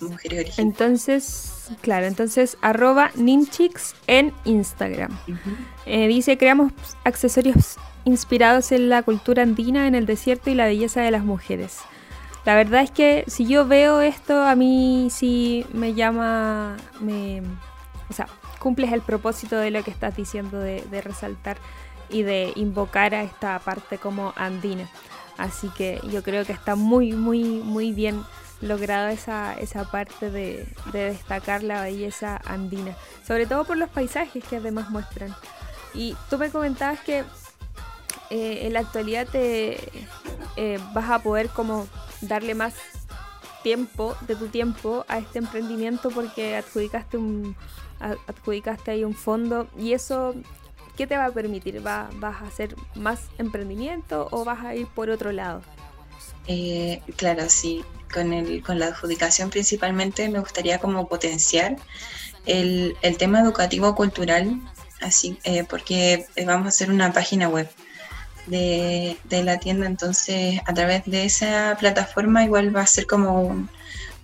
mujeres 0.00 0.40
originarias. 0.40 0.58
Entonces, 0.58 1.57
Claro, 1.80 2.06
entonces 2.06 2.56
arroba 2.60 3.10
Ninchix 3.14 3.94
en 4.06 4.32
Instagram. 4.44 5.16
Eh, 5.86 6.08
dice, 6.08 6.38
creamos 6.38 6.72
accesorios 7.04 7.76
inspirados 8.04 8.72
en 8.72 8.88
la 8.88 9.02
cultura 9.02 9.42
andina, 9.42 9.86
en 9.86 9.94
el 9.94 10.06
desierto 10.06 10.50
y 10.50 10.54
la 10.54 10.66
belleza 10.66 11.02
de 11.02 11.10
las 11.10 11.24
mujeres. 11.24 11.78
La 12.44 12.54
verdad 12.54 12.82
es 12.82 12.90
que 12.90 13.24
si 13.26 13.46
yo 13.46 13.66
veo 13.66 14.00
esto, 14.00 14.42
a 14.42 14.54
mí 14.54 15.08
sí 15.10 15.66
me 15.72 15.94
llama, 15.94 16.76
me, 17.00 17.42
o 18.08 18.12
sea, 18.12 18.26
cumples 18.58 18.92
el 18.92 19.02
propósito 19.02 19.56
de 19.56 19.70
lo 19.70 19.82
que 19.84 19.90
estás 19.90 20.16
diciendo, 20.16 20.58
de, 20.58 20.82
de 20.90 21.00
resaltar 21.02 21.58
y 22.08 22.22
de 22.22 22.52
invocar 22.56 23.14
a 23.14 23.22
esta 23.22 23.58
parte 23.58 23.98
como 23.98 24.32
andina. 24.36 24.88
Así 25.36 25.68
que 25.76 26.00
yo 26.10 26.22
creo 26.22 26.44
que 26.44 26.52
está 26.52 26.74
muy, 26.74 27.12
muy, 27.12 27.44
muy 27.44 27.92
bien 27.92 28.22
logrado 28.60 29.08
esa, 29.08 29.54
esa 29.54 29.90
parte 29.90 30.30
de, 30.30 30.66
destacar 30.92 31.62
la 31.62 31.82
belleza 31.82 32.40
andina, 32.44 32.96
sobre 33.26 33.46
todo 33.46 33.64
por 33.64 33.76
los 33.76 33.88
paisajes 33.88 34.44
que 34.44 34.56
además 34.56 34.90
muestran. 34.90 35.34
Y 35.94 36.16
tú 36.28 36.38
me 36.38 36.50
comentabas 36.50 37.00
que 37.00 37.24
eh, 38.30 38.66
en 38.66 38.72
la 38.72 38.80
actualidad 38.80 39.26
te 39.26 39.78
eh, 40.56 40.78
vas 40.92 41.10
a 41.10 41.20
poder 41.20 41.48
como 41.48 41.86
darle 42.20 42.54
más 42.54 42.74
tiempo 43.62 44.16
de 44.26 44.36
tu 44.36 44.48
tiempo 44.48 45.04
a 45.08 45.18
este 45.18 45.38
emprendimiento 45.38 46.10
porque 46.10 46.56
adjudicaste 46.56 47.16
un 47.16 47.56
adjudicaste 48.00 48.92
ahí 48.92 49.02
un 49.02 49.14
fondo 49.14 49.66
y 49.76 49.92
eso 49.92 50.34
¿qué 50.96 51.08
te 51.08 51.16
va 51.16 51.26
a 51.26 51.32
permitir? 51.32 51.84
¿Va, 51.84 52.08
¿Vas 52.14 52.42
a 52.42 52.46
hacer 52.46 52.76
más 52.94 53.28
emprendimiento 53.38 54.28
o 54.30 54.44
vas 54.44 54.64
a 54.64 54.76
ir 54.76 54.86
por 54.86 55.10
otro 55.10 55.32
lado? 55.32 55.62
Eh, 56.46 57.02
claro, 57.16 57.48
sí 57.48 57.84
con, 58.12 58.32
el, 58.32 58.62
con 58.62 58.78
la 58.78 58.86
adjudicación 58.86 59.50
principalmente 59.50 60.28
me 60.28 60.40
gustaría 60.40 60.78
como 60.78 61.08
potenciar 61.08 61.76
el, 62.46 62.96
tema 63.18 63.40
educativo 63.40 63.94
cultural, 63.94 64.60
así 65.00 65.38
eh, 65.44 65.64
porque 65.68 66.26
vamos 66.46 66.66
a 66.66 66.68
hacer 66.68 66.90
una 66.90 67.12
página 67.12 67.48
web 67.48 67.68
de, 68.46 69.16
la 69.30 69.58
tienda, 69.58 69.86
entonces 69.86 70.60
a 70.66 70.74
través 70.74 71.04
de 71.04 71.24
esa 71.24 71.76
plataforma 71.78 72.44
igual 72.44 72.74
va 72.74 72.82
a 72.82 72.86
ser 72.86 73.06
como 73.06 73.68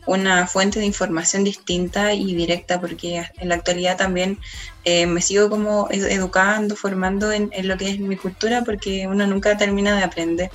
una 0.06 0.46
fuente 0.46 0.80
de 0.80 0.86
información 0.86 1.44
distinta 1.44 2.12
y 2.12 2.34
directa, 2.34 2.80
porque 2.80 3.24
en 3.38 3.48
la 3.48 3.54
actualidad 3.54 3.96
también 3.96 4.38
eh, 4.84 5.06
me 5.06 5.22
sigo 5.22 5.48
como 5.48 5.88
educando, 5.90 6.76
formando 6.76 7.32
en, 7.32 7.50
en, 7.52 7.68
lo 7.68 7.76
que 7.78 7.90
es 7.90 7.98
mi 7.98 8.16
cultura, 8.16 8.62
porque 8.64 9.06
uno 9.06 9.26
nunca 9.26 9.56
termina 9.56 9.96
de 9.96 10.04
aprender. 10.04 10.50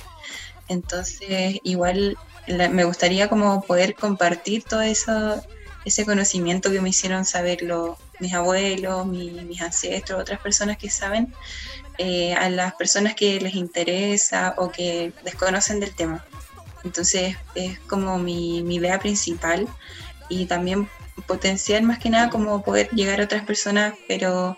Entonces, 0.68 1.58
igual 1.64 2.16
me 2.52 2.84
gustaría 2.84 3.28
como 3.28 3.62
poder 3.62 3.94
compartir 3.94 4.64
todo 4.64 4.82
eso, 4.82 5.42
ese 5.84 6.04
conocimiento 6.04 6.70
que 6.70 6.80
me 6.80 6.90
hicieron 6.90 7.24
saber 7.24 7.60
mis 8.18 8.34
abuelos, 8.34 9.06
mis 9.06 9.60
ancestros, 9.60 10.20
otras 10.20 10.40
personas 10.40 10.76
que 10.76 10.90
saben, 10.90 11.32
eh, 11.98 12.34
a 12.34 12.48
las 12.48 12.74
personas 12.74 13.14
que 13.14 13.40
les 13.40 13.54
interesa 13.54 14.54
o 14.56 14.70
que 14.70 15.12
desconocen 15.24 15.80
del 15.80 15.94
tema. 15.94 16.24
Entonces 16.84 17.36
es 17.54 17.78
como 17.80 18.18
mi, 18.18 18.60
idea 18.60 18.98
principal 18.98 19.68
y 20.28 20.46
también 20.46 20.88
potenciar 21.26 21.82
más 21.82 21.98
que 21.98 22.08
nada 22.08 22.30
como 22.30 22.62
poder 22.62 22.88
llegar 22.92 23.20
a 23.20 23.24
otras 23.24 23.44
personas, 23.44 23.94
pero 24.08 24.56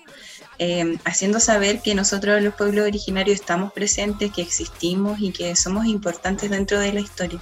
eh, 0.59 0.99
haciendo 1.05 1.41
saber 1.41 1.83
que 1.83 1.95
nosotros 1.97 2.41
los 2.43 2.55
pueblos 2.55 2.87
originarios 2.87 3.41
estamos 3.41 3.73
presentes, 3.73 4.31
que 4.33 4.43
existimos 4.43 5.19
y 5.21 5.33
que 5.33 5.57
somos 5.57 5.87
importantes 5.87 6.51
dentro 6.51 6.79
de 6.79 6.93
la 6.93 7.01
historia 7.01 7.41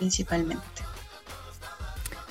principalmente. 0.00 0.64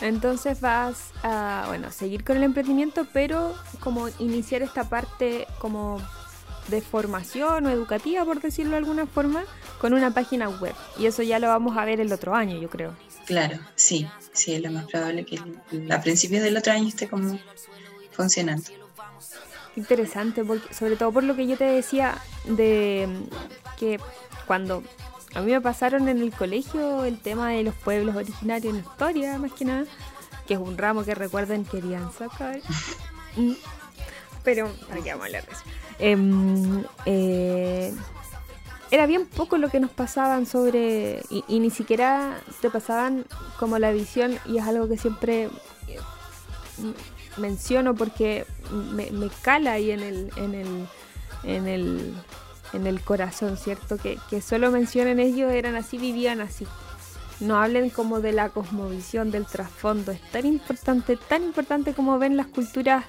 Entonces 0.01 0.59
vas 0.59 1.11
a, 1.23 1.65
bueno, 1.67 1.91
seguir 1.91 2.23
con 2.23 2.37
el 2.37 2.43
emprendimiento, 2.43 3.05
pero 3.13 3.55
como 3.79 4.09
iniciar 4.19 4.61
esta 4.61 4.89
parte 4.89 5.47
como 5.59 6.01
de 6.67 6.81
formación 6.81 7.65
o 7.65 7.69
educativa, 7.69 8.25
por 8.25 8.41
decirlo 8.41 8.71
de 8.71 8.77
alguna 8.77 9.05
forma, 9.05 9.43
con 9.79 9.93
una 9.93 10.11
página 10.11 10.49
web. 10.49 10.73
Y 10.97 11.05
eso 11.05 11.21
ya 11.23 11.39
lo 11.39 11.47
vamos 11.47 11.77
a 11.77 11.85
ver 11.85 11.99
el 11.99 12.11
otro 12.11 12.33
año, 12.35 12.57
yo 12.59 12.69
creo. 12.69 12.95
Claro, 13.25 13.59
sí, 13.75 14.07
sí, 14.33 14.55
es 14.55 14.61
lo 14.61 14.71
más 14.71 14.85
probable 14.85 15.25
que 15.25 15.39
a 15.91 16.01
principios 16.01 16.43
del 16.43 16.57
otro 16.57 16.73
año 16.73 16.87
esté 16.87 17.07
como 17.07 17.39
funcionando. 18.11 18.69
Interesante, 19.75 20.43
porque, 20.43 20.73
sobre 20.73 20.95
todo 20.95 21.11
por 21.11 21.23
lo 21.23 21.35
que 21.35 21.45
yo 21.45 21.57
te 21.57 21.65
decía 21.65 22.17
de 22.45 23.07
que 23.77 23.99
cuando 24.47 24.83
a 25.35 25.41
mí 25.41 25.51
me 25.51 25.61
pasaron 25.61 26.07
en 26.09 26.19
el 26.19 26.31
colegio 26.31 27.05
el 27.05 27.19
tema 27.19 27.49
de 27.49 27.63
los 27.63 27.75
pueblos 27.75 28.15
originarios 28.15 28.73
en 28.73 28.79
historia, 28.79 29.37
más 29.37 29.53
que 29.53 29.65
nada, 29.65 29.85
que 30.47 30.55
es 30.55 30.59
un 30.59 30.77
ramo 30.77 31.03
que 31.03 31.15
recuerden 31.15 31.65
querían 31.65 32.11
sacar. 32.11 32.59
Mm. 33.35 33.53
Pero, 34.43 34.71
¿para 34.87 35.01
qué 35.01 35.09
vamos 35.11 35.23
a 35.23 35.25
hablar 35.27 35.45
de 35.45 35.51
eso? 35.51 35.61
Em, 35.99 36.83
eh, 37.05 37.93
era 38.89 39.05
bien 39.05 39.27
poco 39.27 39.57
lo 39.57 39.69
que 39.69 39.79
nos 39.79 39.91
pasaban 39.91 40.45
sobre, 40.45 41.21
y, 41.29 41.59
ni 41.59 41.69
siquiera 41.69 42.41
te 42.61 42.69
pasaban 42.69 43.25
como 43.59 43.77
la 43.77 43.91
visión, 43.91 44.39
y 44.45 44.57
es 44.57 44.63
algo 44.63 44.87
que 44.87 44.97
siempre 44.97 45.49
eh, 45.87 45.99
menciono 47.37 47.93
porque 47.93 48.47
me, 48.71 49.11
me 49.11 49.29
cala 49.43 49.73
ahí 49.73 49.91
en 49.91 49.99
el, 49.99 50.31
en 50.37 50.55
el, 50.55 50.87
en 51.43 51.67
el 51.67 52.15
en 52.73 52.87
el 52.87 53.01
corazón, 53.01 53.57
¿cierto? 53.57 53.97
Que, 53.97 54.17
que 54.29 54.41
solo 54.41 54.71
mencionen 54.71 55.19
ellos 55.19 55.51
eran 55.51 55.75
así, 55.75 55.97
vivían 55.97 56.41
así. 56.41 56.65
No 57.39 57.57
hablen 57.57 57.89
como 57.89 58.19
de 58.19 58.33
la 58.33 58.49
cosmovisión, 58.49 59.31
del 59.31 59.45
trasfondo. 59.45 60.11
Es 60.11 60.21
tan 60.31 60.45
importante, 60.45 61.17
tan 61.17 61.43
importante 61.43 61.93
como 61.93 62.19
ven 62.19 62.35
las 62.35 62.47
culturas, 62.47 63.05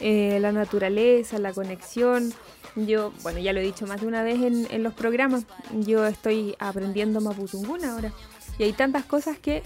eh, 0.00 0.38
la 0.40 0.52
naturaleza, 0.52 1.38
la 1.38 1.52
conexión. 1.52 2.32
Yo, 2.76 3.12
bueno, 3.22 3.38
ya 3.40 3.52
lo 3.52 3.60
he 3.60 3.64
dicho 3.64 3.86
más 3.86 4.00
de 4.00 4.06
una 4.06 4.22
vez 4.22 4.40
en, 4.40 4.66
en 4.70 4.82
los 4.82 4.94
programas, 4.94 5.44
yo 5.72 6.06
estoy 6.06 6.54
aprendiendo 6.58 7.20
Mapudungún 7.20 7.84
ahora. 7.84 8.12
Y 8.58 8.64
hay 8.64 8.72
tantas 8.72 9.04
cosas 9.04 9.38
que 9.38 9.62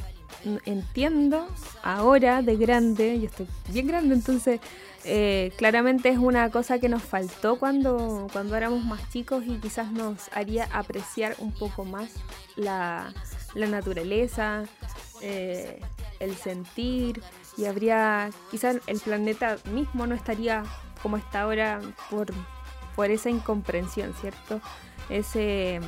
entiendo 0.65 1.49
ahora 1.83 2.43
de 2.43 2.57
grande, 2.57 3.21
yo 3.21 3.27
estoy 3.27 3.47
bien 3.69 3.87
grande, 3.87 4.15
entonces 4.15 4.61
eh, 5.05 5.53
claramente 5.57 6.09
es 6.09 6.19
una 6.19 6.51
cosa 6.51 6.79
que 6.79 6.89
nos 6.89 7.03
faltó 7.03 7.59
cuando, 7.59 8.27
cuando 8.33 8.57
éramos 8.57 8.85
más 8.85 9.09
chicos 9.11 9.45
y 9.47 9.59
quizás 9.59 9.93
nos 9.93 10.29
haría 10.33 10.69
apreciar 10.73 11.37
un 11.39 11.53
poco 11.53 11.85
más 11.85 12.11
la, 12.57 13.13
naturaleza, 13.55 14.65
eh, 15.23 15.81
el 16.21 16.35
sentir 16.37 17.23
y 17.57 17.65
habría, 17.65 18.31
quizás 18.51 18.79
el 18.87 19.01
planeta 19.01 19.57
mismo 19.73 20.07
no 20.07 20.15
estaría 20.15 20.65
como 21.03 21.17
está 21.17 21.43
ahora 21.43 21.81
por, 22.11 22.27
por 22.95 23.11
esa 23.11 23.31
incomprensión, 23.31 24.15
¿cierto? 24.21 24.61
Ese 25.09 25.81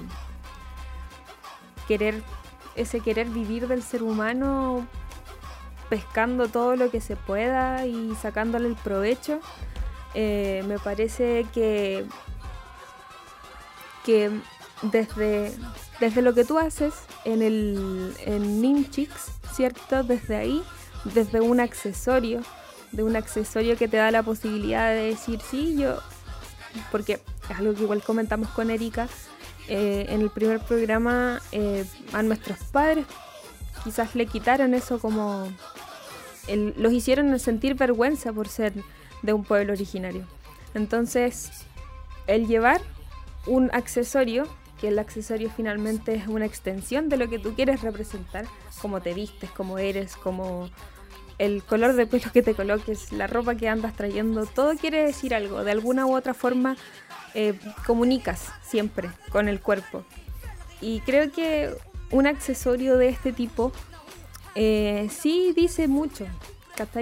querer, 1.89 2.23
ese 2.79 3.01
querer 3.01 3.29
vivir 3.29 3.69
del 3.69 3.83
ser 3.83 4.03
humano 4.03 4.87
pescando 5.89 6.49
todo 6.49 6.77
lo 6.77 6.91
que 6.91 7.01
se 7.01 7.17
pueda 7.17 7.87
y 7.87 8.15
sacándole 8.21 8.69
el 8.69 8.77
provecho. 8.77 9.41
Eh, 10.15 10.65
me 10.67 10.79
parece 10.79 11.47
que, 11.53 12.07
que 14.05 14.31
desde, 14.83 15.53
desde 16.01 16.23
lo 16.23 16.35
que 16.35 16.45
tú 16.45 16.59
haces 16.59 16.95
en 17.25 17.43
el 17.43 18.15
en 18.25 18.61
Ninchix, 18.61 19.31
¿cierto? 19.53 20.03
Desde 20.03 20.37
ahí, 20.37 20.63
desde 21.05 21.41
un 21.41 21.61
accesorio, 21.61 22.41
de 22.93 23.03
un 23.03 23.17
accesorio 23.17 23.77
que 23.77 23.89
te 23.89 23.97
da 23.97 24.11
la 24.11 24.23
posibilidad 24.23 24.91
de 24.91 25.11
decir, 25.11 25.41
sí, 25.41 25.77
yo, 25.79 25.99
porque 26.91 27.21
es 27.51 27.59
algo 27.59 27.75
que 27.75 27.83
igual 27.83 28.03
comentamos 28.03 28.49
con 28.49 28.71
Erika, 28.71 29.09
eh, 29.69 30.07
en 30.09 30.23
el 30.23 30.31
primer 30.31 30.61
programa 30.61 31.41
eh, 31.53 31.85
a 32.13 32.23
nuestros 32.23 32.59
padres 32.73 33.07
quizás 33.85 34.15
le 34.15 34.27
quitaron 34.27 34.75
eso 34.75 34.99
como 34.99 35.49
los 36.55 36.93
hicieron 36.93 37.39
sentir 37.39 37.75
vergüenza 37.75 38.33
por 38.33 38.49
ser 38.49 38.73
de 39.23 39.33
un 39.33 39.45
pueblo 39.45 39.73
originario. 39.73 40.27
Entonces, 40.75 41.51
el 42.27 42.47
llevar 42.47 42.81
un 43.47 43.71
accesorio, 43.73 44.47
que 44.81 44.89
el 44.89 44.99
accesorio 44.99 45.51
finalmente 45.55 46.15
es 46.15 46.27
una 46.27 46.47
extensión 46.47 47.09
de 47.09 47.17
lo 47.17 47.29
que 47.29 47.39
tú 47.39 47.55
quieres 47.55 47.83
representar, 47.83 48.47
como 48.81 49.01
te 49.01 49.13
vistes, 49.13 49.51
como 49.51 49.79
eres, 49.79 50.17
como 50.17 50.71
el 51.39 51.63
color 51.63 51.95
de 51.95 52.07
pelo 52.07 52.31
que 52.33 52.43
te 52.43 52.55
coloques, 52.55 53.13
la 53.13 53.27
ropa 53.27 53.55
que 53.55 53.69
andas 53.69 53.95
trayendo, 53.95 54.47
todo 54.47 54.77
quiere 54.77 55.05
decir 55.05 55.35
algo. 55.35 55.65
De 55.65 55.71
alguna 55.71 56.07
u 56.07 56.17
otra 56.17 56.35
forma 56.35 56.77
eh, 57.35 57.55
comunicas 57.87 58.51
siempre 58.63 59.11
con 59.31 59.49
el 59.49 59.61
cuerpo. 59.61 60.05
Y 60.81 61.01
creo 61.01 61.31
que 61.31 61.75
un 62.11 62.27
accesorio 62.27 62.97
de 62.97 63.09
este 63.09 63.33
tipo 63.33 63.73
eh, 64.55 65.09
sí 65.11 65.53
dice 65.55 65.89
mucho, 65.89 66.27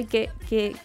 Que, 0.08 0.30
que, 0.48 0.76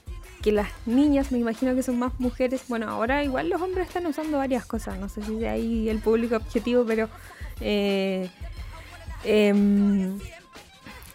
que, 0.41 0.51
las 0.51 0.69
niñas, 0.85 1.31
me 1.31 1.37
imagino 1.37 1.75
que 1.75 1.83
son 1.83 1.99
más 1.99 2.19
mujeres, 2.19 2.63
bueno, 2.67 2.89
ahora 2.89 3.23
igual 3.23 3.49
los 3.49 3.61
hombres 3.61 3.87
están 3.87 4.05
usando 4.05 4.37
varias 4.37 4.65
cosas, 4.65 4.97
no 4.99 5.07
sé 5.07 5.21
si 5.21 5.35
de 5.35 5.47
ahí 5.47 5.89
el 5.89 5.99
público 5.99 6.35
objetivo, 6.35 6.83
pero 6.85 7.09
eh, 7.61 8.29
em, 9.23 10.19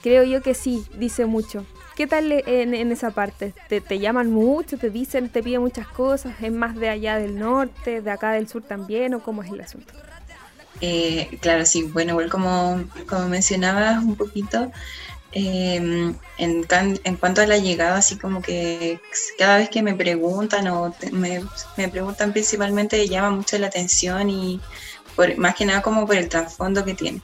creo 0.03 0.25
yo 0.25 0.43
que 0.43 0.55
sí, 0.55 0.85
dice 0.99 1.27
mucho. 1.27 1.67
¿Qué 1.97 2.07
tal 2.07 2.31
en, 2.31 2.93
esa 2.93 3.11
parte? 3.11 3.55
¿Te, 3.69 3.81
¿Te, 3.81 3.99
llaman 3.99 4.31
mucho? 4.31 4.77
¿Te 4.77 4.91
dicen, 4.91 5.29
te 5.31 5.43
piden 5.43 5.63
muchas 5.63 5.89
cosas? 5.89 6.35
¿Es 6.41 6.53
más 6.53 6.77
de 6.77 6.91
allá 6.91 7.17
del 7.17 7.39
norte, 7.39 8.03
de 8.03 8.11
acá 8.11 8.33
del 8.33 8.49
sur 8.49 8.63
también? 8.63 9.15
¿O 9.15 9.23
cómo 9.23 9.43
es 9.43 9.51
el 9.51 9.61
asunto? 9.61 9.95
Eh, 10.83 11.39
claro, 11.41 11.65
sí, 11.65 11.85
bueno, 11.85 12.13
igual 12.13 12.29
como, 12.29 12.85
como 13.09 13.29
mencionabas 13.29 14.05
un 14.05 14.15
poquito, 14.15 14.71
Em, 15.39 16.15
en, 16.39 16.67
en, 17.05 17.17
cuanto 17.17 17.43
a 17.43 17.47
la 17.47 17.59
llegada, 17.59 17.99
así 17.99 18.17
como 18.17 18.41
que 18.41 18.99
cada 19.37 19.59
vez 19.59 19.69
que 19.69 19.83
me 19.83 19.95
preguntan 19.95 20.67
o 20.69 20.95
me, 21.13 21.45
me, 21.77 21.89
preguntan 21.89 22.33
principalmente 22.33 23.07
llama 23.07 23.29
mucho 23.29 23.59
la 23.59 23.67
atención 23.67 24.31
y 24.31 24.63
por, 25.15 25.37
más 25.37 25.55
que 25.55 25.67
nada 25.67 25.83
como 25.83 26.07
por 26.07 26.17
el 26.17 26.31
trasfondo 26.31 26.87
que 26.87 26.95
tiene. 26.95 27.21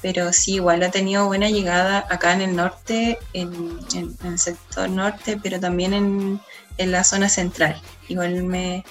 Pero 0.00 0.32
sí, 0.32 0.54
igual 0.54 0.82
ha 0.82 0.90
tenido 0.90 1.26
buena 1.26 1.50
llegada 1.50 2.06
acá 2.08 2.32
en 2.32 2.40
el 2.42 2.56
norte, 2.56 3.18
en, 3.32 3.80
el 4.24 4.38
sector 4.38 4.88
norte, 4.88 5.38
pero 5.42 5.58
también 5.58 5.92
en, 5.92 6.40
en 6.76 6.92
la 6.92 7.02
zona 7.02 7.28
central. 7.28 7.80
Igual 8.08 8.44
me, 8.44 8.84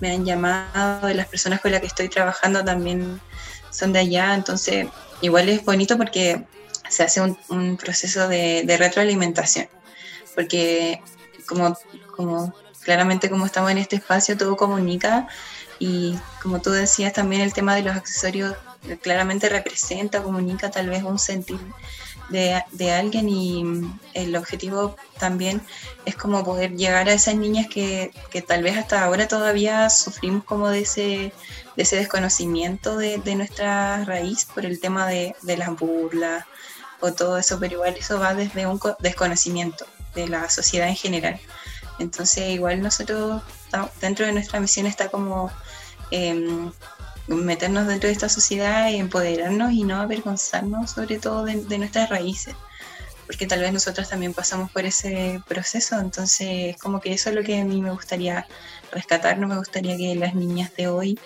me 0.00 0.12
han 0.12 0.24
llamado 0.24 1.08
y 1.10 1.14
las 1.14 1.26
personas 1.26 1.60
con 1.60 1.70
las 1.70 1.80
que 1.80 1.86
estoy 1.86 2.08
trabajando 2.08 2.64
también 2.64 3.20
son 3.70 3.92
de 3.92 4.00
allá, 4.00 4.34
entonces 4.34 4.88
igual 5.20 5.48
es 5.48 5.64
bonito 5.64 5.96
porque 5.96 6.44
se 6.88 7.04
hace 7.04 7.20
un, 7.20 7.76
proceso 7.76 8.28
de, 8.28 8.64
retroalimentación, 8.78 9.68
porque 10.34 11.00
como, 11.46 11.78
como 12.16 12.52
claramente 12.82 13.30
como 13.30 13.46
estamos 13.46 13.70
en 13.70 13.78
este 13.78 13.96
espacio, 13.96 14.36
todo 14.36 14.56
comunica 14.56 15.28
y 15.78 16.18
como 16.42 16.60
tú 16.60 16.70
decías 16.70 17.12
también 17.12 17.42
el 17.42 17.52
tema 17.52 17.74
de 17.74 17.82
los 17.82 17.96
accesorios 17.96 18.56
claramente 19.02 19.48
representa, 19.48 20.22
comunica 20.22 20.70
tal 20.70 20.88
vez 20.88 21.02
un 21.02 21.18
sentir 21.18 21.60
de, 22.30 22.92
alguien 22.92 23.28
y 23.28 23.64
el 24.14 24.36
objetivo 24.36 24.96
también 25.18 25.60
es 26.04 26.14
como 26.14 26.44
poder 26.44 26.76
llegar 26.76 27.08
a 27.08 27.12
esas 27.12 27.34
niñas 27.34 27.66
que, 27.68 28.12
tal 28.46 28.62
vez 28.62 28.76
hasta 28.76 29.02
ahora 29.02 29.26
todavía 29.26 29.90
sufrimos 29.90 30.44
como 30.44 30.68
de 30.68 30.80
ese, 30.80 31.32
de 31.76 31.82
ese 31.82 31.96
desconocimiento 31.96 32.96
de, 32.96 33.34
nuestra 33.34 34.04
raíz 34.04 34.44
por 34.44 34.64
el 34.64 34.80
tema 34.80 35.08
de, 35.08 35.34
de 35.42 35.56
las 35.56 35.76
burlas, 35.76 36.44
o 37.00 37.12
todo 37.12 37.38
eso, 37.38 37.58
pero 37.58 37.74
igual 37.74 37.96
eso 37.98 38.20
va 38.20 38.34
desde 38.34 38.66
un 38.66 38.78
desconocimiento 39.00 39.86
de 40.14 40.28
la 40.28 40.48
sociedad 40.50 40.88
en 40.88 40.96
general. 40.96 41.40
Entonces 41.98 42.50
igual 42.50 42.80
nosotros 42.82 43.42
dentro 44.00 44.26
de 44.26 44.32
nuestra 44.32 44.60
misión 44.60 44.86
está 44.86 45.08
como 45.08 45.50
em, 46.10 46.72
meternos 47.36 47.86
dentro 47.86 48.08
de 48.08 48.12
esta 48.12 48.28
sociedad 48.28 48.88
y 48.90 48.96
empoderarnos 48.96 49.72
y 49.72 49.84
no 49.84 50.00
avergonzarnos 50.00 50.90
sobre 50.90 51.18
todo 51.18 51.44
de, 51.44 51.78
nuestras 51.78 52.08
raíces 52.10 52.54
porque 53.26 53.46
tal 53.46 53.60
vez 53.60 53.72
nosotros 53.72 54.08
también 54.08 54.34
pasamos 54.34 54.72
por 54.72 54.84
ese 54.84 55.40
proceso, 55.46 56.00
entonces 56.00 56.76
como 56.78 57.00
que 57.00 57.12
eso 57.12 57.28
es 57.28 57.36
lo 57.36 57.44
que 57.44 57.60
a 57.60 57.64
mí 57.64 57.80
me 57.80 57.92
gustaría 57.92 58.44
rescatar, 58.90 59.38
no 59.38 59.46
me 59.46 59.56
gustaría 59.56 59.96
que 59.96 60.16
las 60.16 60.34
niñas 60.34 60.74
de 60.74 60.88
hoy 60.88 61.16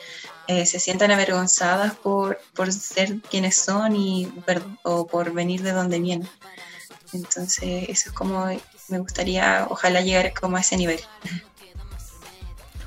eh, 0.46 0.66
se 0.66 0.78
sientan 0.80 1.12
avergonzadas 1.12 1.94
por, 1.94 2.38
por 2.54 2.70
ser 2.70 3.22
quienes 3.22 3.56
son 3.56 3.96
y, 3.96 4.30
o 4.82 5.06
por 5.06 5.32
venir 5.32 5.62
de 5.62 5.72
donde 5.72 5.98
vienen. 5.98 6.28
Entonces, 7.14 7.88
eso 7.88 8.10
es 8.10 8.14
como 8.14 8.50
me 8.88 8.98
gustaría, 8.98 9.66
ojalá 9.70 10.00
llegar 10.00 10.34
como 10.34 10.56
a 10.56 10.60
ese 10.60 10.76
nivel. 10.76 11.00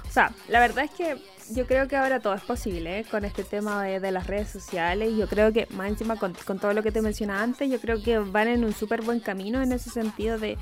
O 0.08 0.14
sea, 0.14 0.32
la 0.48 0.60
verdad 0.60 0.86
es 0.86 0.92
que 0.92 1.18
yo 1.52 1.66
creo 1.66 1.88
que 1.88 1.96
ahora 1.96 2.20
todo 2.20 2.34
es 2.34 2.42
posible 2.42 3.00
¿eh? 3.00 3.06
con 3.10 3.26
este 3.26 3.44
tema 3.44 3.84
de, 3.84 4.12
las 4.12 4.28
redes 4.28 4.50
sociales. 4.50 5.14
Yo 5.16 5.28
creo 5.28 5.52
que, 5.54 5.68
más 5.72 5.90
encima, 5.90 6.18
con, 6.18 6.34
con, 6.46 6.60
todo 6.60 6.74
lo 6.74 6.84
que 6.84 6.92
te 6.92 7.02
mencionaba 7.02 7.42
antes, 7.42 7.70
yo 7.70 7.80
creo 7.80 8.02
que 8.02 8.20
van 8.20 8.48
en 8.48 8.64
un 8.64 8.74
súper 8.74 9.02
buen 9.02 9.20
camino 9.20 9.62
en 9.62 9.72
ese 9.72 9.90
sentido 9.90 10.38
de, 10.38 10.58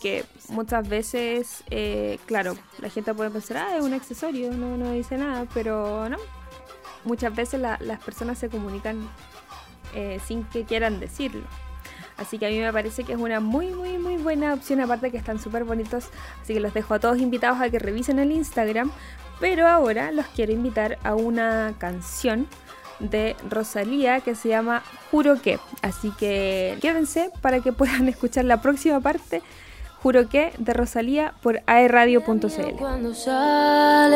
que 0.00 0.24
muchas 0.48 0.88
veces, 0.88 1.64
eh, 1.70 2.18
claro, 2.26 2.56
la 2.80 2.90
gente 2.90 3.14
puede 3.14 3.30
pensar, 3.30 3.56
ah, 3.58 3.76
es 3.76 3.84
un 3.84 3.94
accesorio, 3.94 4.50
no, 4.52 4.76
no 4.76 4.92
dice 4.92 5.16
nada, 5.16 5.46
pero 5.54 6.08
no. 6.08 6.18
Muchas 7.04 7.34
veces 7.34 7.60
las 7.60 8.02
personas 8.02 8.38
se 8.38 8.48
comunican 8.48 9.08
eh, 9.94 10.18
sin 10.26 10.44
que 10.44 10.64
quieran 10.64 11.00
decirlo. 11.00 11.44
Así 12.16 12.38
que 12.38 12.46
a 12.46 12.48
mí 12.48 12.60
me 12.60 12.72
parece 12.72 13.04
que 13.04 13.12
es 13.12 13.18
una 13.18 13.40
muy, 13.40 13.70
muy, 13.72 13.98
muy 13.98 14.16
buena 14.16 14.54
opción. 14.54 14.80
Aparte 14.80 15.10
que 15.10 15.16
están 15.16 15.40
súper 15.40 15.64
bonitos. 15.64 16.10
Así 16.42 16.54
que 16.54 16.60
los 16.60 16.72
dejo 16.72 16.94
a 16.94 17.00
todos 17.00 17.18
invitados 17.18 17.60
a 17.60 17.70
que 17.70 17.78
revisen 17.78 18.18
el 18.18 18.30
Instagram. 18.32 18.90
Pero 19.40 19.66
ahora 19.66 20.12
los 20.12 20.26
quiero 20.26 20.52
invitar 20.52 20.98
a 21.02 21.14
una 21.14 21.74
canción 21.78 22.46
de 23.00 23.36
Rosalía 23.50 24.20
que 24.20 24.34
se 24.34 24.48
llama 24.50 24.82
Juro 25.10 25.40
que. 25.40 25.58
Así 25.82 26.10
que 26.18 26.78
quédense 26.80 27.30
para 27.40 27.60
que 27.60 27.72
puedan 27.72 28.08
escuchar 28.14 28.44
la 28.44 28.60
próxima 28.60 29.00
parte. 29.00 29.42
Juro 30.02 30.28
que 30.28 30.52
de 30.58 30.72
Rosalía 30.74 31.34
por 31.42 31.62
aerradio.cl. 31.66 32.76
Cuando 32.78 33.14
sale 33.14 34.14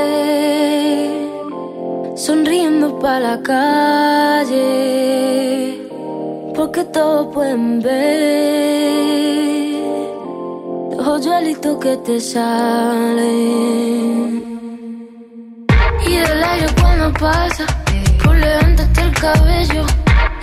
sonriendo 2.15 2.99
para 2.99 3.21
la 3.21 3.43
calle, 3.43 4.69
porque 6.55 6.85
todos 6.85 7.33
pueden 7.33 7.81
ver 7.81 8.59
que 11.81 11.97
te 11.99 12.21
salen. 12.21 13.19
Pasa. 17.13 17.67
Levantarte 18.39 19.01
el 19.01 19.13
cabello 19.15 19.85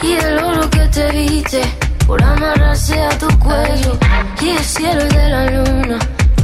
y 0.02 0.14
el 0.14 0.38
oro 0.40 0.70
que 0.70 0.86
te 0.88 1.12
viste 1.12 1.62
por 2.06 2.22
amarrarse 2.22 3.00
a 3.02 3.10
tu 3.18 3.28
cuello. 3.40 3.98
Y 4.42 4.50
el 4.50 4.60
cielo 4.60 5.06
de 5.06 5.30
la 5.30 5.46
luna 5.52 6.00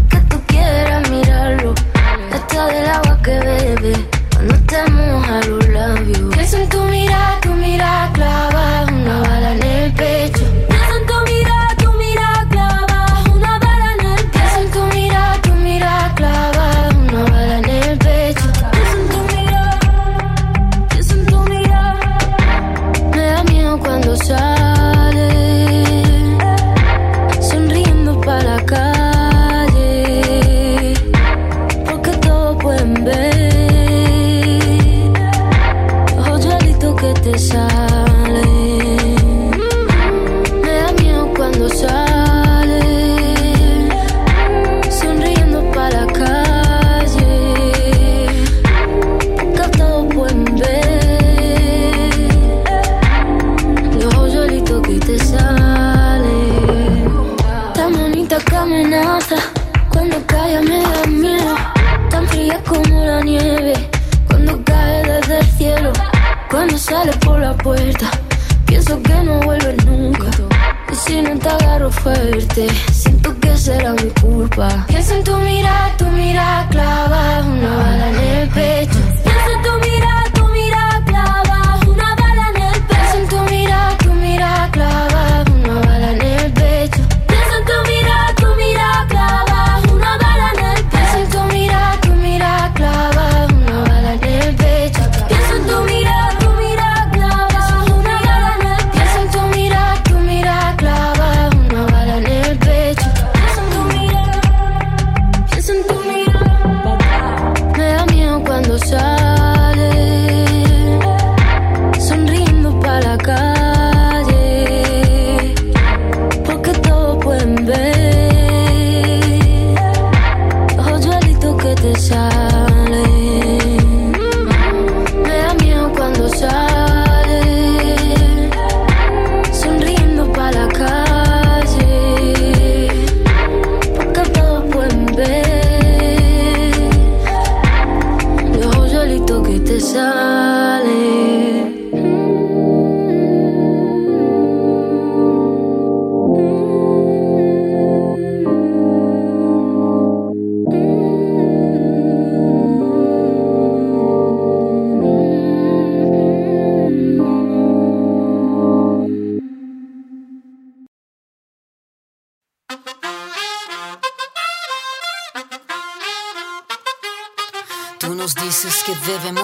que 0.10 0.18
tú 0.30 0.42
quieras 0.48 1.10
mirarlo. 1.10 1.74
Está 2.34 2.68
del 2.68 2.90
agua 2.90 3.20
que 3.22 3.40
bebe 3.40 3.94
cuando 4.34 4.56
te 4.60 4.92
moja 4.92 5.42
los 5.48 5.68
labios. 5.68 6.36
Pienso 6.36 6.58
en 6.58 6.70
tu 6.70 6.84
mirada 6.86 7.40
tu 7.42 7.50
mirada 7.54 8.12
clava 8.14 8.86
una 8.94 9.20
bala 9.20 9.52
en 9.52 9.71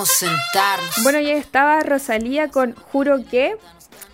sentarnos. 0.07 1.03
Bueno, 1.03 1.19
ya 1.19 1.33
estaba 1.33 1.81
Rosalía 1.81 2.49
con 2.49 2.75
Juro 2.75 3.25
que. 3.29 3.57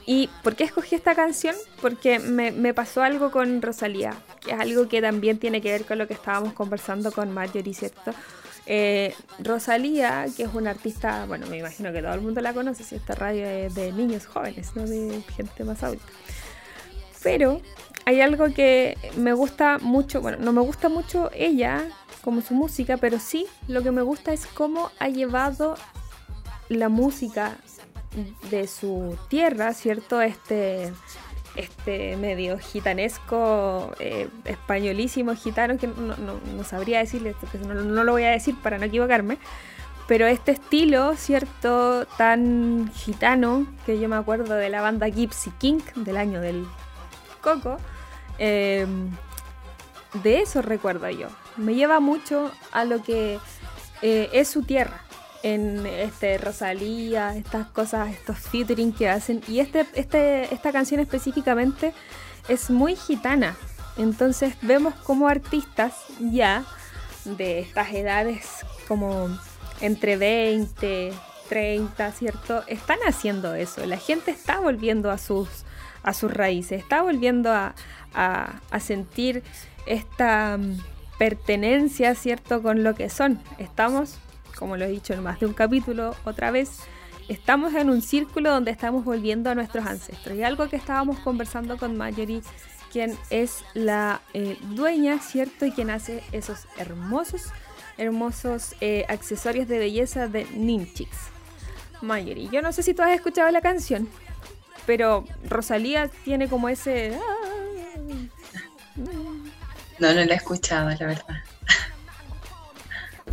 ¿Y 0.05 0.29
por 0.43 0.57
qué 0.57 0.65
escogí 0.65 0.95
esta 0.95 1.15
canción? 1.15 1.55
Porque 1.81 2.19
me, 2.19 2.51
me 2.51 2.73
pasó 2.73 3.03
algo 3.03 3.31
con 3.31 3.61
Rosalía, 3.61 4.13
que 4.41 4.51
es 4.51 4.59
algo 4.59 4.89
que 4.89 5.01
también 5.01 5.39
tiene 5.39 5.61
que 5.61 5.71
ver 5.71 5.85
con 5.85 5.97
lo 5.97 6.07
que 6.07 6.13
estábamos 6.13 6.53
conversando 6.53 7.13
con 7.13 7.31
Marjorie, 7.33 7.73
¿cierto? 7.73 8.13
Eh, 8.65 9.13
Rosalía, 9.39 10.25
que 10.35 10.43
es 10.43 10.53
una 10.53 10.71
artista, 10.71 11.25
bueno, 11.25 11.47
me 11.47 11.57
imagino 11.57 11.91
que 11.91 12.01
todo 12.01 12.13
el 12.13 12.21
mundo 12.21 12.39
la 12.41 12.53
conoce, 12.53 12.83
si 12.83 12.95
esta 12.95 13.13
radio 13.13 13.45
es 13.45 13.75
de 13.75 13.91
niños 13.91 14.25
jóvenes, 14.25 14.75
no 14.75 14.87
de 14.87 15.21
gente 15.35 15.63
más 15.63 15.83
adulta. 15.83 16.05
Pero 17.21 17.61
hay 18.05 18.21
algo 18.21 18.53
que 18.53 18.97
me 19.17 19.33
gusta 19.33 19.79
mucho, 19.79 20.21
bueno, 20.21 20.37
no 20.39 20.53
me 20.53 20.61
gusta 20.61 20.87
mucho 20.87 21.29
ella 21.33 21.87
como 22.23 22.41
su 22.41 22.53
música, 22.53 22.97
pero 22.97 23.19
sí 23.19 23.45
lo 23.67 23.81
que 23.83 23.91
me 23.91 24.01
gusta 24.01 24.31
es 24.33 24.45
cómo 24.47 24.91
ha 24.99 25.09
llevado 25.09 25.75
la 26.69 26.89
música 26.89 27.57
de 28.49 28.67
su 28.67 29.17
tierra, 29.27 29.73
¿cierto? 29.73 30.21
Este, 30.21 30.93
este 31.55 32.15
medio 32.17 32.57
gitanesco, 32.59 33.91
eh, 33.99 34.27
españolísimo 34.45 35.35
gitano, 35.35 35.77
que 35.77 35.87
no, 35.87 36.15
no- 36.17 36.39
no 36.55 36.63
sabría 36.63 36.99
decirle, 36.99 37.35
porque 37.39 37.57
no, 37.57 37.73
no 37.73 38.03
lo 38.03 38.11
voy 38.13 38.23
a 38.23 38.29
decir 38.31 38.55
para 38.61 38.77
no 38.77 38.85
equivocarme, 38.85 39.37
pero 40.07 40.27
este 40.27 40.51
estilo, 40.51 41.15
¿cierto? 41.15 42.05
Tan 42.17 42.91
gitano, 42.93 43.65
que 43.85 43.99
yo 43.99 44.07
me 44.09 44.15
acuerdo 44.15 44.53
de 44.55 44.69
la 44.69 44.81
banda 44.81 45.07
Gypsy 45.07 45.51
King 45.59 45.79
del 45.95 46.17
año 46.17 46.39
del 46.41 46.65
Coco, 47.41 47.77
eh, 48.37 48.85
de 50.23 50.41
eso 50.41 50.61
recuerdo 50.61 51.09
yo. 51.09 51.27
Me 51.57 51.75
lleva 51.75 51.99
mucho 51.99 52.51
a 52.71 52.85
lo 52.85 53.01
que 53.03 53.39
eh, 54.01 54.29
es 54.33 54.47
su 54.49 54.63
tierra. 54.63 55.01
En 55.43 55.85
este 55.85 56.37
Rosalía, 56.37 57.35
estas 57.35 57.67
cosas, 57.67 58.09
estos 58.11 58.37
featuring 58.39 58.93
que 58.93 59.09
hacen. 59.09 59.41
Y 59.47 59.59
este, 59.59 59.85
este, 59.95 60.53
esta 60.53 60.71
canción 60.71 61.01
específicamente 61.01 61.93
es 62.47 62.69
muy 62.69 62.95
gitana. 62.95 63.55
Entonces 63.97 64.55
vemos 64.61 64.93
como 65.03 65.27
artistas 65.27 65.93
ya 66.19 66.63
de 67.25 67.59
estas 67.59 67.91
edades 67.93 68.45
como 68.87 69.29
entre 69.81 70.15
20, 70.17 71.13
30, 71.49 72.11
¿cierto? 72.13 72.63
Están 72.67 72.99
haciendo 73.05 73.53
eso. 73.53 73.85
La 73.85 73.97
gente 73.97 74.31
está 74.31 74.59
volviendo 74.61 75.11
a 75.11 75.17
sus, 75.17 75.49
a 76.03 76.13
sus 76.13 76.31
raíces, 76.31 76.81
está 76.81 77.01
volviendo 77.01 77.51
a, 77.51 77.75
a- 78.13 78.61
a 78.71 78.79
sentir 78.79 79.43
esta 79.85 80.57
pertenencia, 81.23 82.15
¿cierto? 82.15 82.61
Con 82.61 82.83
lo 82.83 82.95
que 82.95 83.09
son. 83.09 83.39
Estamos, 83.57 84.17
como 84.57 84.75
lo 84.75 84.83
he 84.83 84.89
dicho 84.89 85.13
en 85.13 85.23
más 85.23 85.39
de 85.39 85.45
un 85.45 85.53
capítulo 85.53 86.17
otra 86.25 86.51
vez, 86.51 86.79
estamos 87.29 87.73
en 87.75 87.89
un 87.89 88.01
círculo 88.01 88.51
donde 88.51 88.71
estamos 88.71 89.05
volviendo 89.05 89.49
a 89.49 89.55
nuestros 89.55 89.85
ancestros. 89.85 90.35
Y 90.35 90.43
algo 90.43 90.67
que 90.67 90.75
estábamos 90.75 91.19
conversando 91.19 91.77
con 91.77 91.95
Marjorie, 91.95 92.41
quien 92.91 93.17
es 93.29 93.63
la 93.73 94.19
eh, 94.33 94.57
dueña, 94.71 95.17
¿cierto? 95.19 95.65
Y 95.65 95.71
quien 95.71 95.91
hace 95.91 96.21
esos 96.33 96.67
hermosos, 96.77 97.53
hermosos 97.97 98.75
eh, 98.81 99.05
accesorios 99.07 99.69
de 99.69 99.79
belleza 99.79 100.27
de 100.27 100.43
Ninchix. 100.51 101.09
Marjorie, 102.01 102.49
yo 102.51 102.61
no 102.61 102.73
sé 102.73 102.83
si 102.83 102.93
tú 102.93 103.01
has 103.01 103.11
escuchado 103.11 103.49
la 103.49 103.61
canción, 103.61 104.09
pero 104.85 105.23
Rosalía 105.47 106.09
tiene 106.25 106.49
como 106.49 106.67
ese... 106.67 107.17
No, 110.03 110.13
no 110.13 110.25
la 110.25 110.33
he 110.33 110.35
escuchado, 110.35 110.89
la 110.89 111.07
verdad. 111.07 111.37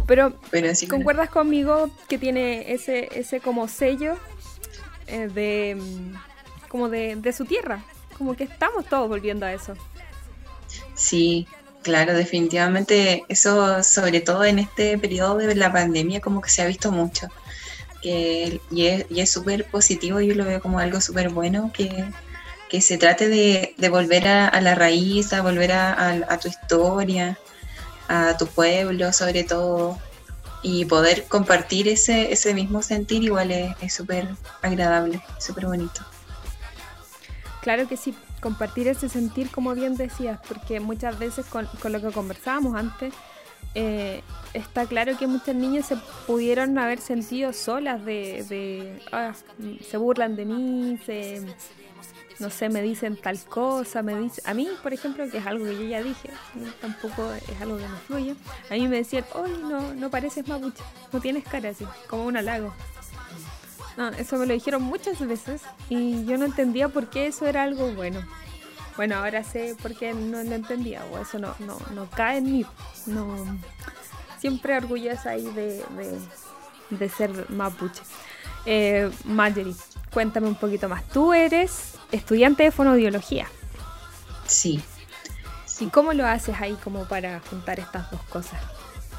Pero 0.07 0.39
Pero 0.53 0.73
sí. 0.77 0.87
¿Concuerdas 0.87 1.29
conmigo 1.29 1.91
que 2.09 2.17
tiene 2.17 2.73
ese, 2.73 3.09
ese 3.13 3.41
como 3.41 3.67
sello 3.67 4.17
eh, 5.09 5.27
de 5.27 5.77
como 6.69 6.89
de, 6.89 7.17
de 7.17 7.33
su 7.33 7.45
tierra? 7.45 7.83
Como 8.17 8.37
que 8.37 8.45
estamos 8.45 8.87
todos 8.87 9.09
volviendo 9.09 9.47
a 9.47 9.53
eso. 9.53 9.75
Sí, 10.95 11.49
claro, 11.83 12.15
definitivamente 12.15 13.25
eso, 13.29 13.83
sobre 13.83 14.21
todo 14.21 14.45
en 14.45 14.61
este 14.61 14.97
periodo 14.97 15.39
de 15.39 15.57
la 15.57 15.73
pandemia, 15.73 16.21
como 16.21 16.41
que 16.41 16.51
se 16.51 16.63
ha 16.63 16.67
visto 16.67 16.93
mucho. 16.93 17.27
Que, 18.01 18.61
y 18.71 18.87
es 18.87 19.07
y 19.11 19.21
es 19.23 19.31
súper 19.31 19.65
positivo, 19.65 20.21
yo 20.21 20.37
lo 20.37 20.45
veo 20.45 20.61
como 20.61 20.79
algo 20.79 21.01
súper 21.01 21.31
bueno, 21.31 21.73
que, 21.75 22.05
que 22.71 22.81
se 22.81 22.97
trate 22.97 23.29
de, 23.29 23.75
de 23.77 23.89
volver 23.89 24.29
a, 24.29 24.47
a 24.49 24.61
la 24.61 24.75
raíz, 24.75 25.33
a 25.33 25.43
volver 25.43 25.73
a, 25.73 26.39
tu 26.41 26.49
historia, 26.49 27.37
a 28.09 28.37
tu 28.39 28.47
pueblo 28.47 29.13
sobre 29.13 29.45
todo, 29.45 29.99
y 30.63 30.85
poder 30.85 31.25
compartir 31.27 31.89
ese, 31.89 32.33
ese 32.33 32.55
mismo 32.55 32.83
sentir 32.83 33.25
igual 33.25 33.51
es 33.51 33.75
es 33.81 33.93
súper 33.95 34.29
agradable, 34.63 35.21
súper 35.39 35.67
bonito. 35.67 36.01
Claro 37.61 37.89
que 37.89 37.97
sí, 37.97 38.15
compartir 38.41 38.89
ese 38.89 39.09
sentir, 39.09 39.51
como 39.51 39.75
bien 39.75 39.97
decías, 39.97 40.39
porque 40.47 40.81
muchas 40.81 41.19
veces 41.19 41.47
con, 41.47 41.67
con 41.83 41.93
lo 41.93 42.01
que 42.01 42.11
conversábamos 42.13 42.75
antes, 42.77 43.13
eh, 43.75 44.23
está 44.55 44.87
claro 44.87 45.17
que 45.19 45.27
muchas 45.27 45.55
niñas 45.55 45.87
se 45.87 45.97
pudieron 46.27 46.79
haber 46.79 47.01
sentido 47.01 47.53
solas 47.53 48.05
de, 48.05 48.45
de, 48.49 49.03
"Ah, 49.13 49.33
se 49.89 49.97
burlan 49.97 50.37
de 50.37 50.45
mí, 50.45 50.99
se, 51.05 51.43
no 52.41 52.49
sé, 52.49 52.71
me 52.71 52.83
dicen 52.83 53.17
tal 53.17 53.39
cosa, 53.45 54.03
me 54.03 54.19
dicen, 54.19 54.43
a 54.47 54.55
mí, 54.55 54.69
por 54.83 54.93
ejemplo, 54.95 55.29
que 55.31 55.39
es 55.39 55.47
algo 55.47 55.67
que 55.67 55.77
yo 55.77 55.85
ya 55.85 56.03
dije, 56.03 56.31
tampoco 56.81 57.31
es 57.33 57.61
algo 57.61 57.77
que 57.77 57.87
me 57.87 57.99
fluye, 58.07 58.35
a 58.71 58.75
mí 58.75 58.89
me 58.89 58.97
decían, 58.97 59.25
hoy 59.35 59.51
no, 59.63 59.95
no 59.95 60.11
pareces 60.11 60.49
mapuche, 60.49 60.83
no 61.13 61.21
tienes 61.21 61.45
cara 61.45 61.69
así, 61.69 61.87
como 62.09 62.25
un 62.25 62.37
halago. 62.37 62.73
No, 63.97 64.09
eso 64.09 64.39
me 64.39 64.47
lo 64.47 64.55
dijeron 64.55 64.83
muchas 64.83 65.21
veces 65.21 65.63
y 65.91 66.25
yo 66.25 66.39
no 66.39 66.47
entendía 66.47 66.89
por 66.89 67.11
qué 67.11 67.27
eso 67.27 67.47
era 67.47 67.63
algo 67.63 67.93
bueno. 67.93 68.25
Bueno, 68.97 69.17
ahora 69.17 69.45
sé 69.45 69.77
por 69.81 69.95
qué 69.95 70.15
no 70.15 70.43
lo 70.43 70.55
entendía, 70.55 71.05
o 71.07 71.19
eso 71.19 71.39
no, 71.39 71.55
no, 71.59 71.79
no 71.95 72.09
cae 72.11 72.39
en 72.39 72.53
mí. 72.53 72.67
No, 73.07 73.37
siempre 74.39 74.77
orgullosa 74.77 75.31
ahí 75.31 75.45
de, 75.51 75.85
de, 76.91 77.09
ser 77.09 77.51
mapuche. 77.51 78.03
Eh, 78.65 79.11
cuéntame 80.13 80.49
un 80.49 80.55
poquito 80.55 80.89
más. 80.89 81.07
Tú 81.09 81.33
eres 81.33 82.00
estudiante 82.13 82.65
de 82.65 82.71
fonoaudiología. 82.71 83.49
Sí. 84.47 84.83
¿Y 85.79 85.87
cómo 85.87 86.13
lo 86.13 86.27
haces 86.27 86.57
ahí 86.61 86.77
como 86.85 87.07
para 87.07 87.41
juntar 87.49 87.81
estas 87.81 88.11
dos 88.11 88.23
cosas? 88.25 88.61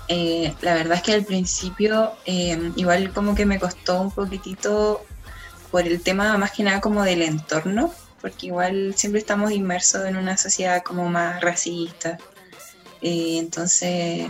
Eh, 0.08 0.54
la 0.62 0.73
verdad 0.75 0.97
es 0.97 1.04
que 1.04 1.13
al 1.13 1.23
principio 1.23 2.12
eh, 2.25 2.71
igual 2.75 3.13
como 3.13 3.34
que 3.34 3.45
me 3.45 3.60
costó 3.60 4.01
un 4.01 4.12
poquitito 4.12 5.06
por 5.71 5.88
el 5.88 6.01
tema 6.01 6.38
más 6.38 6.51
que 6.51 6.63
nada 6.63 6.82
como 6.82 7.04
del 7.04 7.21
entorno, 7.21 7.93
porque 8.19 8.47
igual 8.47 8.93
siempre 8.95 9.21
estamos 9.21 9.51
inmersos 9.51 10.06
en 10.06 10.17
una 10.17 10.38
sociedad 10.38 10.84
como 10.84 11.10
más 11.10 11.41
racista. 11.41 12.17
Eh, 13.01 13.38
entonces, 13.39 14.27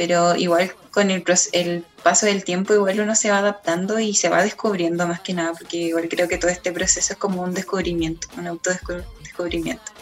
pero 0.00 0.34
igual 0.34 0.72
con 0.92 1.10
el, 1.10 1.22
el 1.52 1.84
paso 2.02 2.24
del 2.24 2.42
tiempo 2.42 2.72
igual 2.72 3.00
uno 3.00 3.14
se 3.14 3.30
va 3.30 3.36
adaptando 3.36 4.00
y 4.00 4.14
se 4.14 4.30
va 4.30 4.42
descubriendo 4.42 5.06
más 5.06 5.20
que 5.20 5.34
nada, 5.34 5.52
porque 5.52 5.76
igual 5.76 6.08
creo 6.08 6.26
que 6.26 6.38
todo 6.38 6.50
este 6.50 6.72
proceso 6.72 7.12
es 7.12 7.18
como 7.18 7.42
un 7.42 7.52
descubrimiento, 7.52 8.26
un 8.38 8.46
autodescubrimiento. 8.46 9.92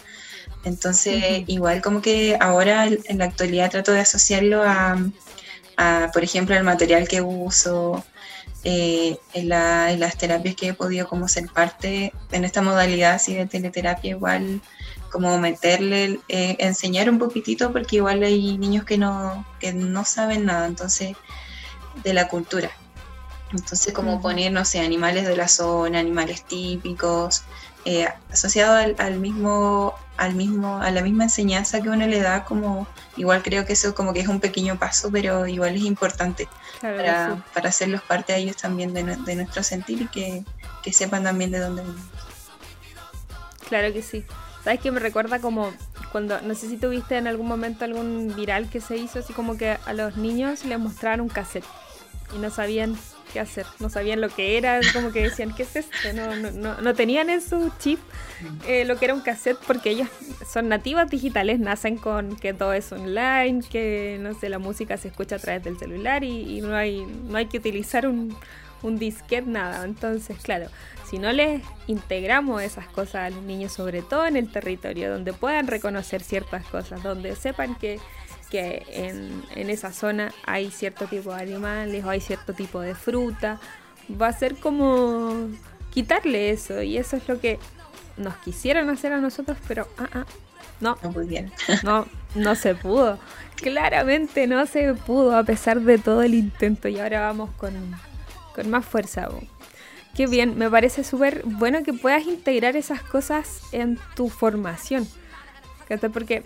Entonces, 0.63 1.43
igual 1.49 1.83
como 1.83 2.01
que 2.01 2.37
ahora 2.39 2.87
en 2.87 3.19
la 3.19 3.25
actualidad 3.25 3.73
trato 3.73 3.91
de 3.91 3.99
asociarlo 3.99 4.63
a, 4.63 4.97
a 5.77 6.11
por 6.13 6.23
ejemplo, 6.23 6.55
el 6.55 6.63
material 6.63 7.09
que 7.09 7.21
uso, 7.21 8.05
eh, 8.63 9.19
en, 9.35 9.49
las 9.49 10.17
terapias 10.17 10.55
que 10.55 10.69
he 10.69 10.75
podido 10.75 11.09
como 11.09 11.27
ser 11.27 11.47
parte 11.49 12.13
en 12.31 12.45
esta 12.45 12.63
modalidad 12.63 13.15
así 13.15 13.35
de 13.35 13.47
teleterapia 13.47 14.11
igual 14.11 14.61
como 15.11 15.39
meterle, 15.39 16.21
eh, 16.29 16.57
enseñar 16.61 17.09
un 17.11 17.19
poquitito 17.19 17.73
porque 17.73 17.97
igual 17.97 18.23
hay 18.23 18.59
niños 18.59 18.85
que 18.85 18.99
no, 18.99 19.47
que 19.61 19.73
no 19.73 20.05
saben 20.05 20.47
nada 20.47 20.67
entonces 20.67 21.17
de 22.03 22.13
la 22.13 22.29
cultura. 22.29 22.71
Entonces 23.53 23.95
como 23.95 24.21
poner, 24.21 24.53
no 24.53 24.65
sé, 24.65 24.81
animales 24.81 25.27
de 25.27 25.37
la 25.37 25.49
zona, 25.49 26.01
animales 26.01 26.45
típicos, 26.45 27.45
eh, 27.85 28.07
asociado 28.31 28.77
al, 28.99 29.19
mismo, 29.19 29.95
al 30.19 30.35
mismo, 30.35 30.79
a 30.83 30.91
la 30.91 31.01
misma 31.01 31.25
enseñanza 31.25 31.81
que 31.81 31.89
uno 31.89 32.07
le 32.07 32.21
da, 32.21 32.45
como 32.45 32.87
igual 33.17 33.43
creo 33.43 33.65
que 33.65 33.73
eso 33.73 33.95
como 33.95 34.13
que 34.13 34.21
es 34.21 34.29
un 34.29 34.41
pequeño 34.41 34.79
paso, 34.79 35.11
pero 35.11 35.47
igual 35.47 35.75
es 35.77 35.83
importante 35.83 36.49
para, 36.83 37.43
para, 37.55 37.71
hacerlos 37.71 38.03
parte 38.03 38.35
de 38.35 38.41
ellos 38.41 38.57
también 38.57 38.93
de, 38.93 39.03
nuestro 39.35 39.63
sentir 39.63 40.03
y 40.03 40.09
que, 40.09 40.93
sepan 40.93 41.25
también 41.25 41.51
de 41.51 41.61
dónde 41.61 41.83
venimos. 41.83 42.07
Claro 43.69 43.93
que 43.93 44.03
sí. 44.03 44.25
¿Sabes 44.69 44.83
que 44.83 44.91
me 44.91 45.01
recuerda 45.01 45.39
como 45.39 45.73
cuando, 46.13 46.43
no 46.43 46.55
sé 46.55 46.69
si 46.69 46.77
tuviste 46.77 47.17
en 47.17 47.27
algún 47.27 47.47
momento 47.47 47.87
algún 47.87 48.35
viral 48.37 48.69
que 48.69 48.83
se 48.83 48.99
hizo, 48.99 49.21
así 49.21 49.33
como 49.33 49.57
que 49.57 49.79
a 49.83 49.95
los 49.95 50.19
niños 50.19 50.67
les 50.67 50.79
mostraron 50.79 51.23
un 51.23 51.31
cassette 51.31 51.65
y 52.37 52.39
no 52.39 52.51
sabían 52.51 52.95
qué 53.33 53.41
hacer, 53.41 53.65
no 53.79 53.89
sabían 53.89 54.21
lo 54.21 54.29
que 54.29 54.59
era, 54.59 54.81
como 54.93 55.11
que 55.11 55.23
decían, 55.23 55.55
¿qué 55.55 55.63
es 55.63 55.75
esto? 55.75 56.13
No, 56.15 56.37
no, 56.37 56.83
no, 56.83 56.95
tenían 56.95 57.31
en 57.31 57.41
su 57.41 57.73
chip 57.79 57.99
eh, 58.67 58.85
lo 58.85 58.99
que 58.99 59.07
era 59.07 59.15
un 59.15 59.23
cassette 59.23 59.57
porque 59.67 59.89
ellos 59.89 60.09
son 60.53 60.69
nativas 60.69 61.09
digitales, 61.09 61.61
nacen 61.61 61.97
con 61.97 62.37
que 62.37 62.53
todo 62.53 62.75
es 62.75 62.93
online, 62.93 63.63
que 63.71 64.19
no 64.21 64.39
sé, 64.39 64.51
la 64.51 64.59
música 64.59 64.99
se 64.99 65.09
escucha 65.09 65.37
a 65.37 65.39
través 65.39 65.65
del 65.65 65.79
celular 65.79 66.25
y, 66.25 66.61
no, 66.61 66.77
hay, 66.77 67.07
no 67.07 67.39
hay 67.39 67.47
que 67.47 67.57
utilizar 67.57 68.07
un, 68.07 68.37
un 68.83 68.99
disquete, 68.99 69.49
nada. 69.49 69.85
Entonces, 69.85 70.37
claro, 70.43 70.69
si 71.09 71.19
no 71.19 71.33
les 71.33 71.63
integramos 71.87 72.63
esas 72.63 72.87
cosas 72.87 73.17
a 73.27 73.31
los 73.31 73.43
niños, 73.43 73.73
sobre 73.73 74.03
todo 74.03 74.27
en 74.27 74.37
el 74.37 74.51
territorio, 74.51 75.11
donde 75.11 75.33
puedan 75.33 75.67
reconocer 75.67 76.23
ciertas 76.23 76.65
cosas, 76.67 77.03
donde 77.03 77.35
sepan 77.37 77.75
que 77.75 77.99
que 78.51 78.87
en, 78.89 79.43
en, 79.57 79.71
esa 79.71 79.93
zona 79.93 80.33
hay 80.47 80.71
cierto 80.71 81.07
tipo 81.07 81.35
de 81.35 81.43
animales 81.43 82.05
o 82.05 82.11
hay 82.11 82.21
cierto 82.21 82.55
tipo 82.55 82.81
de 82.81 82.95
fruta. 82.95 83.61
Va 84.11 84.29
a 84.29 84.33
ser 84.33 84.57
como 84.57 85.49
quitarle 85.91 86.51
eso 86.51 86.83
y 86.83 86.97
eso 86.97 87.17
es 87.17 87.29
lo 87.29 87.41
que 87.41 87.59
nos 88.17 88.37
quisieron 88.37 88.89
hacer 88.91 89.13
a 89.13 89.19
nosotros, 89.19 89.59
pero 89.67 89.87
ah, 89.99 90.09
ah, 90.13 90.25
no, 90.81 90.97
no, 91.03 91.11
muy 91.11 91.27
bien. 91.27 91.53
no, 91.83 92.07
no 92.35 92.55
se 92.55 92.75
pudo. 92.75 93.19
Claramente 93.57 94.47
no 94.47 94.67
se 94.67 94.95
pudo 94.95 95.37
a 95.37 95.45
pesar 95.45 95.81
de 95.81 95.99
todo 95.99 96.23
el 96.23 96.35
intento 96.35 96.89
y 96.89 96.99
ahora 97.01 97.21
vamos 97.21 97.51
con, 97.57 97.73
con 98.59 98.71
más 98.71 98.85
fuerza. 98.85 99.29
Qué 100.17 100.27
bien, 100.27 100.59
me 100.59 100.69
parece 100.69 101.05
súper 101.05 101.43
bueno 101.45 101.85
que 101.85 101.93
puedas 101.93 102.27
integrar 102.27 102.75
esas 102.75 103.03
cosas 103.03 103.61
en 103.71 104.01
tu 104.17 104.29
formación. 104.29 105.07
Porque 106.13 106.43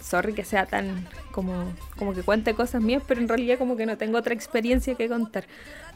sorry 0.00 0.34
que 0.34 0.44
sea 0.44 0.66
tan 0.66 1.08
como, 1.32 1.72
como 1.98 2.14
que 2.14 2.22
cuente 2.22 2.54
cosas 2.54 2.80
mías, 2.80 3.02
pero 3.08 3.20
en 3.20 3.28
realidad 3.28 3.58
como 3.58 3.76
que 3.76 3.86
no 3.86 3.98
tengo 3.98 4.18
otra 4.18 4.34
experiencia 4.34 4.94
que 4.94 5.08
contar. 5.08 5.46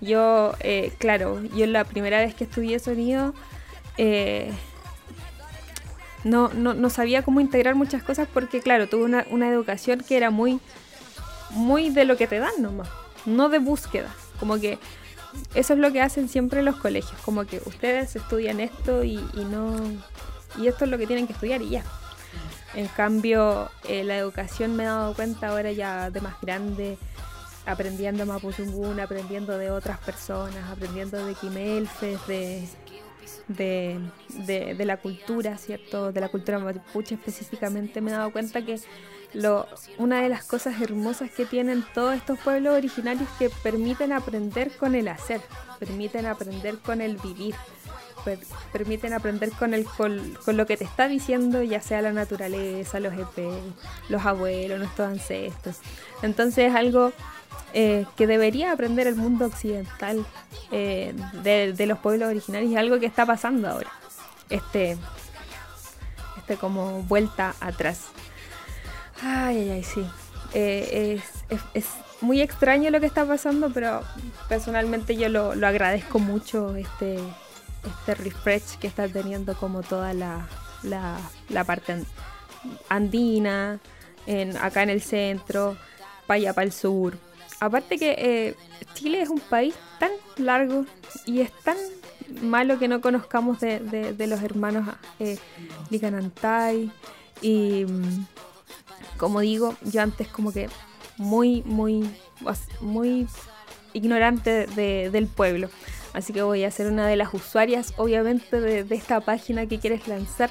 Yo, 0.01 0.55
eh, 0.61 0.93
claro, 0.99 1.45
yo 1.55 1.67
la 1.67 1.85
primera 1.85 2.19
vez 2.19 2.35
que 2.35 2.43
estudié 2.43 2.81
sonido 2.81 3.33
eh, 3.99 4.51
no, 6.25 6.49
no, 6.49 6.75
no, 6.75 6.91
sabía 6.91 7.23
cómo 7.23 7.41
integrar 7.41 7.77
muchas 7.77 8.03
cosas 8.03 8.27
porque, 8.35 8.61
claro, 8.61 8.89
tuve 8.89 9.05
una, 9.05 9.25
una 9.31 9.49
educación 9.49 10.01
que 10.01 10.17
era 10.17 10.31
muy, 10.31 10.59
muy 11.51 11.91
de 11.91 12.05
lo 12.05 12.17
que 12.17 12.27
te 12.27 12.41
dan 12.41 12.61
nomás, 12.61 12.89
no 13.27 13.49
de 13.49 13.61
búsqueda. 13.61 14.13
Como 14.41 14.59
que 14.59 14.79
eso 15.55 15.73
es 15.73 15.79
lo 15.79 15.93
que 15.93 16.03
hacen 16.03 16.29
siempre 16.29 16.63
los 16.63 16.77
colegios, 16.77 17.21
como 17.23 17.45
que 17.45 17.61
ustedes 17.65 18.17
estudian 18.17 18.61
esto 18.61 19.05
y, 19.05 19.15
y 19.35 19.45
no... 19.45 19.77
Y 20.59 20.69
esto 20.69 20.85
es 20.85 20.91
lo 20.91 20.99
que 20.99 21.07
tienen 21.07 21.27
que 21.27 21.35
estudiar 21.35 21.61
y 21.61 21.71
ya. 21.71 21.85
En 22.75 22.89
cambio, 22.89 23.71
eh, 23.89 24.05
la 24.05 24.19
educación 24.19 24.77
me 24.77 24.83
he 24.83 24.87
dado 24.87 25.15
cuenta 25.15 25.49
ahora 25.49 25.73
ya 25.73 26.11
de 26.11 26.21
más 26.21 26.39
grande, 26.43 26.99
aprendiendo 27.65 28.27
Mapuzungún, 28.27 29.01
aprendiendo 29.01 29.57
de 29.57 29.71
otras 29.71 29.99
personas, 29.99 30.71
aprendiendo 30.71 31.25
de 31.25 31.35
Quimelfes, 31.35 32.21
de, 32.27 32.69
de, 33.49 34.85
la 34.85 34.99
cultura, 34.99 35.57
¿cierto? 35.57 36.13
De 36.13 36.21
la 36.21 36.29
cultura 36.29 36.59
mapuche 36.59 37.15
específicamente, 37.15 38.03
me 38.03 38.11
he 38.11 38.15
dado 38.15 38.31
cuenta 38.31 38.63
que 38.63 38.79
una 39.99 40.23
de 40.23 40.29
las 40.29 40.45
cosas 40.45 40.81
hermosas 40.81 41.31
que 41.31 41.45
tienen 41.45 41.85
todos 41.95 42.15
estos 42.15 42.39
pueblos 42.39 42.75
originarios 42.75 43.29
que 43.39 43.51
permiten 43.51 44.13
aprender 44.13 44.77
con 44.77 44.95
el 44.95 45.09
hacer, 45.09 45.41
permiten 45.79 46.27
aprender 46.27 46.79
con 46.79 47.01
el 47.01 47.17
vivir 47.19 47.55
permiten 48.73 49.13
aprender 49.13 49.51
con, 49.53 49.75
el, 49.75 49.85
con, 49.85 50.57
lo 50.57 50.67
que 50.67 50.77
te 50.77 50.85
está 50.85 51.09
diciendo, 51.09 51.63
ya 51.63 51.81
sea 51.81 52.03
la 52.03 52.13
naturaleza, 52.13 53.01
los 53.01 53.15
EP, 53.15 53.49
los 54.09 54.25
abuelos, 54.25 54.79
nuestros 54.79 55.09
ancestros. 55.09 55.77
Entonces 56.23 56.71
es 56.71 56.75
algo 56.75 57.13
eh, 57.73 58.07
que 58.17 58.27
debería 58.27 58.73
aprender 58.73 59.07
el 59.07 59.17
mundo 59.17 59.47
occidental 59.47 60.25
eh, 60.71 61.15
de, 61.43 61.87
los 61.87 61.99
pueblos 61.99 62.29
originarios 62.29 62.73
y 62.73 62.77
algo 62.77 62.99
que 62.99 63.07
está 63.07 63.27
pasando 63.27 63.69
ahora. 63.69 63.91
Este, 64.51 64.97
este 66.39 66.57
como 66.57 67.03
vuelta 67.03 67.55
atrás. 67.61 68.09
Ay, 69.23 69.59
ay, 69.59 69.71
ay, 69.71 69.83
sí. 69.83 70.07
Eh, 70.55 71.21
es, 71.51 71.61
es, 71.75 71.87
muy 72.21 72.41
extraño 72.41 72.91
lo 72.91 72.99
que 72.99 73.07
está 73.07 73.27
pasando, 73.27 73.71
pero 73.71 74.01
personalmente 74.49 75.17
yo 75.17 75.29
lo, 75.29 75.55
lo 75.55 75.67
agradezco 75.67 76.19
mucho 76.19 76.75
este, 76.75 77.19
este 77.85 78.15
refresh 78.15 78.79
que 78.79 78.87
está 78.87 79.07
teniendo 79.07 79.55
como 79.55 79.83
toda 79.83 80.15
la, 80.15 80.49
la, 80.83 81.65
parte 81.65 82.05
andina, 82.89 83.81
en, 84.27 84.57
acá 84.57 84.83
en 84.83 84.91
el 84.91 85.03
centro, 85.03 85.77
para 86.27 86.37
allá 86.39 86.53
para 86.55 86.65
el 86.65 86.73
sur. 86.73 87.19
Aparte 87.61 87.99
que 87.99 88.17
eh, 88.19 88.55
Chile 88.95 89.23
es 89.23 89.29
un 89.29 89.41
país 89.41 89.75
tan 89.99 90.11
largo 90.37 90.85
y 91.25 91.41
es 91.41 91.53
tan 91.63 91.77
malo 92.43 92.79
que 92.79 92.89
no 92.89 93.01
conozcamos 93.01 93.61
de, 93.61 93.81
de, 93.81 94.27
los 94.27 94.43
hermanos 94.43 94.89
eh, 95.21 95.39
Licanantay 95.91 96.91
y 97.41 97.85
mm, 97.85 98.27
como 99.17 99.41
digo, 99.41 99.75
yo 99.83 100.03
antes 100.03 100.29
como 100.29 100.53
que 100.53 100.69
muy, 101.19 101.63
muy, 101.65 102.09
muy 102.81 103.27
ignorante 103.93 104.67
del 104.67 105.27
pueblo. 105.27 105.71
Así 106.13 106.33
que 106.33 106.43
voy 106.43 106.65
a 106.65 106.71
ser 106.71 106.87
una 106.87 107.07
de 107.07 107.17
las 107.17 107.33
usuarias, 107.35 107.93
obviamente, 107.97 108.61
de, 108.61 108.95
esta 108.95 109.21
página 109.21 109.67
que 109.67 109.79
quieres 109.79 110.09
lanzar. 110.09 110.51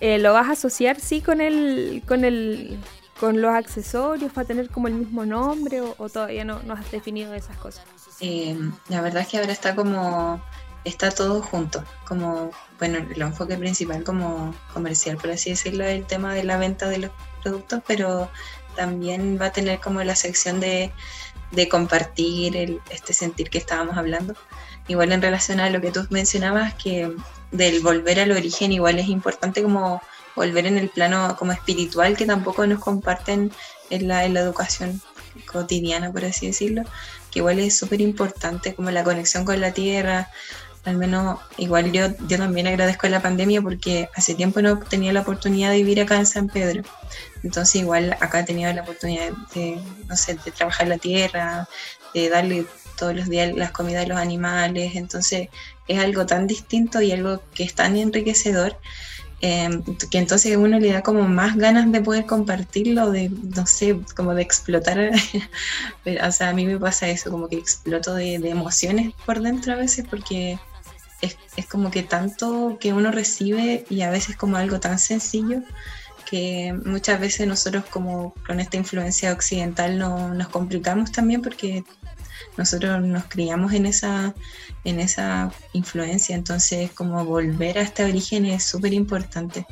Eh, 0.00 0.18
¿Lo 0.18 0.32
vas 0.32 0.48
a 0.48 0.52
asociar, 0.52 0.98
sí, 1.00 1.20
con 1.20 1.40
el, 1.40 2.02
con 2.06 2.24
el, 2.24 2.78
con 3.20 3.40
los 3.40 3.52
accesorios? 3.52 4.32
¿Va 4.36 4.42
a 4.42 4.44
tener 4.44 4.70
como 4.70 4.88
el 4.88 4.94
mismo 4.94 5.24
nombre 5.24 5.80
o, 5.80 6.08
todavía 6.08 6.44
no, 6.44 6.62
no, 6.64 6.74
has 6.74 6.90
definido 6.90 7.34
esas 7.34 7.56
cosas? 7.58 7.84
Eh, 8.20 8.56
la 8.88 9.00
verdad 9.00 9.22
es 9.22 9.28
que 9.28 9.38
ahora 9.38 9.52
está 9.52 9.74
como 9.74 10.40
está 10.84 11.10
todo 11.10 11.42
junto, 11.42 11.84
como 12.06 12.50
bueno, 12.78 12.98
el 12.98 13.20
enfoque 13.20 13.56
principal 13.56 14.04
como 14.04 14.54
comercial, 14.72 15.16
por 15.16 15.30
así 15.30 15.50
decirlo, 15.50 15.84
el 15.84 16.06
tema 16.06 16.34
de 16.34 16.44
la 16.44 16.56
venta 16.56 16.88
de 16.88 16.98
los 16.98 17.10
productos, 17.38 17.82
pero 17.86 18.30
también 18.76 19.38
va 19.40 19.46
a 19.46 19.52
tener 19.52 19.80
como 19.80 20.02
la 20.02 20.14
sección 20.14 20.60
de, 20.60 20.92
de 21.50 21.68
compartir 21.68 22.56
el, 22.56 22.80
este 22.90 23.12
sentir 23.12 23.50
que 23.50 23.58
estábamos 23.58 23.96
hablando. 23.96 24.34
Igual 24.86 25.12
en 25.12 25.22
relación 25.22 25.60
a 25.60 25.70
lo 25.70 25.80
que 25.80 25.90
tú 25.90 26.06
mencionabas, 26.10 26.74
que 26.74 27.10
del 27.50 27.80
volver 27.80 28.20
al 28.20 28.32
origen 28.32 28.72
igual 28.72 28.98
es 28.98 29.08
importante 29.08 29.62
como 29.62 30.00
volver 30.34 30.66
en 30.66 30.78
el 30.78 30.88
plano 30.88 31.36
como 31.38 31.52
espiritual 31.52 32.16
que 32.16 32.26
tampoco 32.26 32.66
nos 32.66 32.80
comparten 32.80 33.50
en 33.90 34.08
la, 34.08 34.24
en 34.24 34.34
la 34.34 34.40
educación 34.40 35.00
cotidiana, 35.50 36.12
por 36.12 36.24
así 36.24 36.46
decirlo, 36.46 36.82
que 37.30 37.40
igual 37.40 37.58
es 37.58 37.76
súper 37.76 38.00
importante 38.00 38.74
como 38.74 38.90
la 38.90 39.04
conexión 39.04 39.44
con 39.44 39.60
la 39.60 39.72
tierra, 39.72 40.30
al 40.88 40.96
menos 40.96 41.38
igual 41.56 41.92
yo, 41.92 42.08
yo 42.26 42.38
también 42.38 42.66
agradezco 42.66 43.08
la 43.08 43.20
pandemia 43.20 43.62
porque 43.62 44.08
hace 44.14 44.34
tiempo 44.34 44.60
no 44.62 44.78
tenía 44.78 45.12
la 45.12 45.20
oportunidad 45.20 45.70
de 45.70 45.78
vivir 45.78 46.00
acá 46.00 46.16
en 46.16 46.26
San 46.26 46.48
Pedro. 46.48 46.82
Entonces 47.42 47.76
igual 47.76 48.16
acá 48.20 48.40
he 48.40 48.44
tenido 48.44 48.72
la 48.72 48.82
oportunidad 48.82 49.30
de, 49.54 49.80
no 50.06 50.16
sé, 50.16 50.38
de 50.44 50.50
trabajar 50.50 50.88
la 50.88 50.98
tierra, 50.98 51.68
de 52.14 52.28
darle 52.28 52.66
todos 52.96 53.14
los 53.14 53.28
días 53.28 53.54
las 53.54 53.70
comidas 53.70 54.04
a 54.04 54.08
los 54.08 54.18
animales. 54.18 54.96
Entonces 54.96 55.48
es 55.86 55.98
algo 55.98 56.26
tan 56.26 56.46
distinto 56.46 57.00
y 57.00 57.12
algo 57.12 57.42
que 57.54 57.64
es 57.64 57.74
tan 57.74 57.96
enriquecedor 57.96 58.76
Em, 59.40 59.84
que 60.10 60.18
entonces 60.18 60.56
uno 60.56 60.80
le 60.80 60.92
da 60.92 61.02
como 61.02 61.22
más 61.28 61.56
ganas 61.56 61.90
de 61.92 62.00
poder 62.00 62.26
compartirlo, 62.26 63.12
de, 63.12 63.28
no 63.28 63.66
sé, 63.66 64.00
como 64.16 64.34
de 64.34 64.42
explotar. 64.42 64.98
o 66.24 66.32
sea, 66.32 66.48
a 66.48 66.52
mí 66.52 66.66
me 66.66 66.78
pasa 66.78 67.08
eso, 67.08 67.30
como 67.30 67.48
que 67.48 67.56
exploto 67.56 68.14
de, 68.14 68.34
emociones 68.34 69.12
por 69.24 69.40
dentro 69.40 69.74
a 69.74 69.76
veces 69.76 70.06
porque 70.08 70.58
es, 71.20 71.36
es, 71.56 71.66
como 71.66 71.90
que 71.90 72.02
tanto 72.02 72.78
que 72.80 72.92
uno 72.92 73.10
recibe 73.10 73.84
y 73.90 74.02
a 74.02 74.10
veces 74.10 74.36
como 74.36 74.56
algo 74.56 74.80
tan 74.80 74.98
sencillo 74.98 75.62
que 76.28 76.78
muchas 76.84 77.18
veces 77.20 77.46
nosotros 77.46 77.84
como 77.86 78.34
con 78.46 78.60
esta 78.60 78.76
influencia 78.76 79.32
occidental 79.32 79.98
no, 79.98 80.34
nos 80.34 80.48
complicamos 80.48 81.10
también 81.10 81.40
porque 81.40 81.84
nosotros 82.58 83.00
nos 83.02 83.24
criamos 83.24 83.72
en 83.72 83.86
esa, 83.86 84.34
en 84.84 85.00
esa 85.00 85.50
influencia, 85.72 86.34
entonces 86.34 86.90
como 86.90 87.24
volver 87.24 87.78
a 87.78 87.82
este 87.82 88.04
origen 88.04 88.44
es 88.44 88.64
súper 88.64 88.92
importante, 88.92 89.64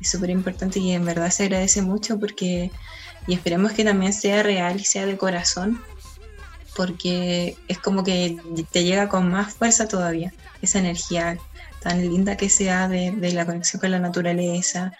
es 0.00 0.10
súper 0.10 0.30
importante 0.30 0.78
y 0.78 0.92
en 0.92 1.04
verdad 1.04 1.30
se 1.30 1.44
agradece 1.44 1.82
mucho 1.82 2.20
porque, 2.20 2.70
y 3.26 3.34
esperemos 3.34 3.72
que 3.72 3.82
también 3.82 4.12
sea 4.12 4.42
real 4.42 4.78
y 4.78 4.84
sea 4.84 5.06
de 5.06 5.16
corazón, 5.16 5.80
porque 6.76 7.56
es 7.68 7.78
como 7.78 8.04
que 8.04 8.36
te 8.70 8.84
llega 8.84 9.08
con 9.08 9.30
más 9.30 9.54
fuerza 9.54 9.88
todavía, 9.88 10.32
esa 10.62 10.78
energía 10.78 11.38
tan 11.80 12.00
linda 12.00 12.36
que 12.36 12.48
sea 12.48 12.88
de, 12.88 13.12
de, 13.12 13.32
la 13.32 13.44
conexión 13.44 13.80
con 13.80 13.90
la 13.90 13.98
naturaleza, 13.98 14.92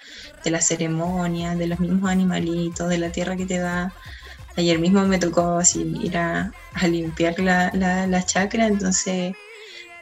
de 0.45 0.51
la 0.51 0.61
ceremonia, 0.61 1.55
de 1.55 1.67
los 1.67 1.81
mismos 1.81 2.11
animalitos, 2.11 2.89
de 2.89 2.99
la 2.99 3.11
tierra 3.11 3.37
que 3.37 3.47
te 3.47 3.59
da, 3.59 3.93
Ayer 4.57 4.79
mismo 4.79 5.05
me 5.05 5.19
tocó 5.19 5.59
así 5.59 5.83
ir 6.01 6.17
a, 6.17 6.53
limpiar 6.83 7.39
la, 7.41 7.73
la, 7.75 8.25
chacra, 8.25 8.69
entonces 8.69 9.35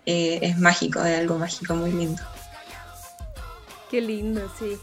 eh, 0.04 0.38
es 0.42 0.58
mágico, 0.58 1.02
es 1.04 1.18
algo 1.18 1.38
mágico 1.38 1.74
muy 1.74 1.90
lindo. 1.90 2.22
Qué 3.90 4.02
lindo, 4.02 4.50
sí. 4.58 4.76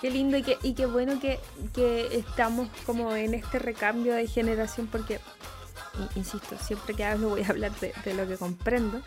Qué 0.00 0.10
lindo 0.10 0.36
y 0.36 0.42
qué, 0.42 0.58
y 0.62 0.74
qué 0.74 0.86
bueno 0.86 1.18
que, 1.20 1.40
estamos 2.12 2.68
como 2.84 3.16
en 3.16 3.34
este 3.34 3.58
recambio 3.58 4.14
de 4.14 4.28
generación 4.28 4.86
porque, 4.86 5.18
insisto, 6.14 6.56
siempre 6.58 6.94
que 6.94 7.04
hablo 7.04 7.30
voy 7.30 7.42
a 7.42 7.48
hablar 7.48 7.72
de, 7.80 8.14
lo 8.14 8.26
que 8.26 8.36
comprendo. 8.36 9.02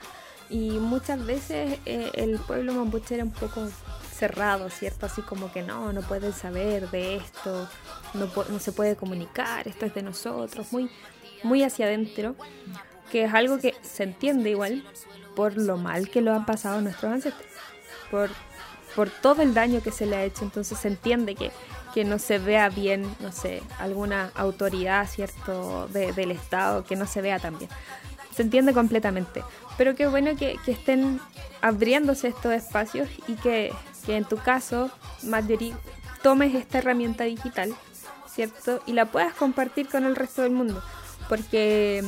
Y 0.49 0.71
muchas 0.71 1.23
veces 1.23 1.79
eh, 1.85 2.09
el 2.15 2.39
pueblo 2.39 2.73
mapuche 2.73 3.15
era 3.15 3.23
un 3.23 3.31
poco 3.31 3.67
cerrado, 4.19 4.69
¿cierto? 4.69 5.05
Así 5.05 5.21
como 5.21 5.51
que 5.51 5.61
no, 5.61 5.93
no 5.93 6.01
pueden 6.01 6.33
saber 6.33 6.89
de 6.89 7.17
esto, 7.17 7.69
no, 8.13 8.29
no 8.49 8.59
se 8.59 8.71
puede 8.71 8.95
comunicar, 8.95 9.67
esto 9.67 9.85
es 9.85 9.93
de 9.93 10.01
nosotros, 10.01 10.71
muy, 10.71 10.89
muy 11.43 11.63
hacia 11.63 11.85
adentro, 11.85 12.35
que 13.11 13.23
es 13.23 13.33
algo 13.33 13.59
que 13.59 13.75
se 13.81 14.03
entiende 14.03 14.49
igual 14.49 14.83
por 15.35 15.55
lo 15.57 15.77
mal 15.77 16.09
que 16.09 16.21
lo 16.21 16.33
han 16.33 16.45
pasado 16.45 16.81
nuestros 16.81 17.13
ancestros, 17.13 17.47
por, 18.11 18.29
por 18.95 19.09
todo 19.09 19.41
el 19.41 19.53
daño 19.53 19.81
que 19.81 19.91
se 19.91 20.05
le 20.05 20.17
ha 20.17 20.23
hecho, 20.25 20.43
entonces 20.43 20.77
se 20.77 20.89
entiende 20.89 21.35
que, 21.35 21.51
que 21.93 22.05
no 22.05 22.19
se 22.19 22.39
vea 22.39 22.69
bien, 22.69 23.03
no 23.19 23.31
sé, 23.31 23.61
alguna 23.79 24.31
autoridad, 24.35 25.07
¿cierto?, 25.07 25.87
del 25.87 26.31
Estado, 26.31 26.83
que 26.83 26.95
no 26.95 27.05
se 27.05 27.21
vea 27.21 27.39
tan 27.39 27.57
bien. 27.57 27.69
Se 28.35 28.43
entiende 28.43 28.73
completamente. 28.73 29.43
Pero 29.77 29.95
qué 29.95 30.07
bueno 30.07 30.35
que, 30.37 30.57
que 30.65 30.71
estén 30.71 31.19
abriéndose 31.61 32.29
estos 32.29 32.53
espacios 32.53 33.09
y 33.27 33.35
que 33.35 33.73
que 34.05 34.17
en 34.17 34.25
tu 34.25 34.37
caso, 34.37 34.89
Marjorie, 35.23 35.75
tomes 36.21 36.55
esta 36.55 36.79
herramienta 36.79 37.25
digital, 37.25 37.75
¿cierto? 38.27 38.81
Y 38.85 38.93
la 38.93 39.05
puedas 39.05 39.33
compartir 39.33 39.87
con 39.87 40.05
el 40.05 40.15
resto 40.15 40.41
del 40.41 40.51
mundo. 40.51 40.81
Porque, 41.27 42.03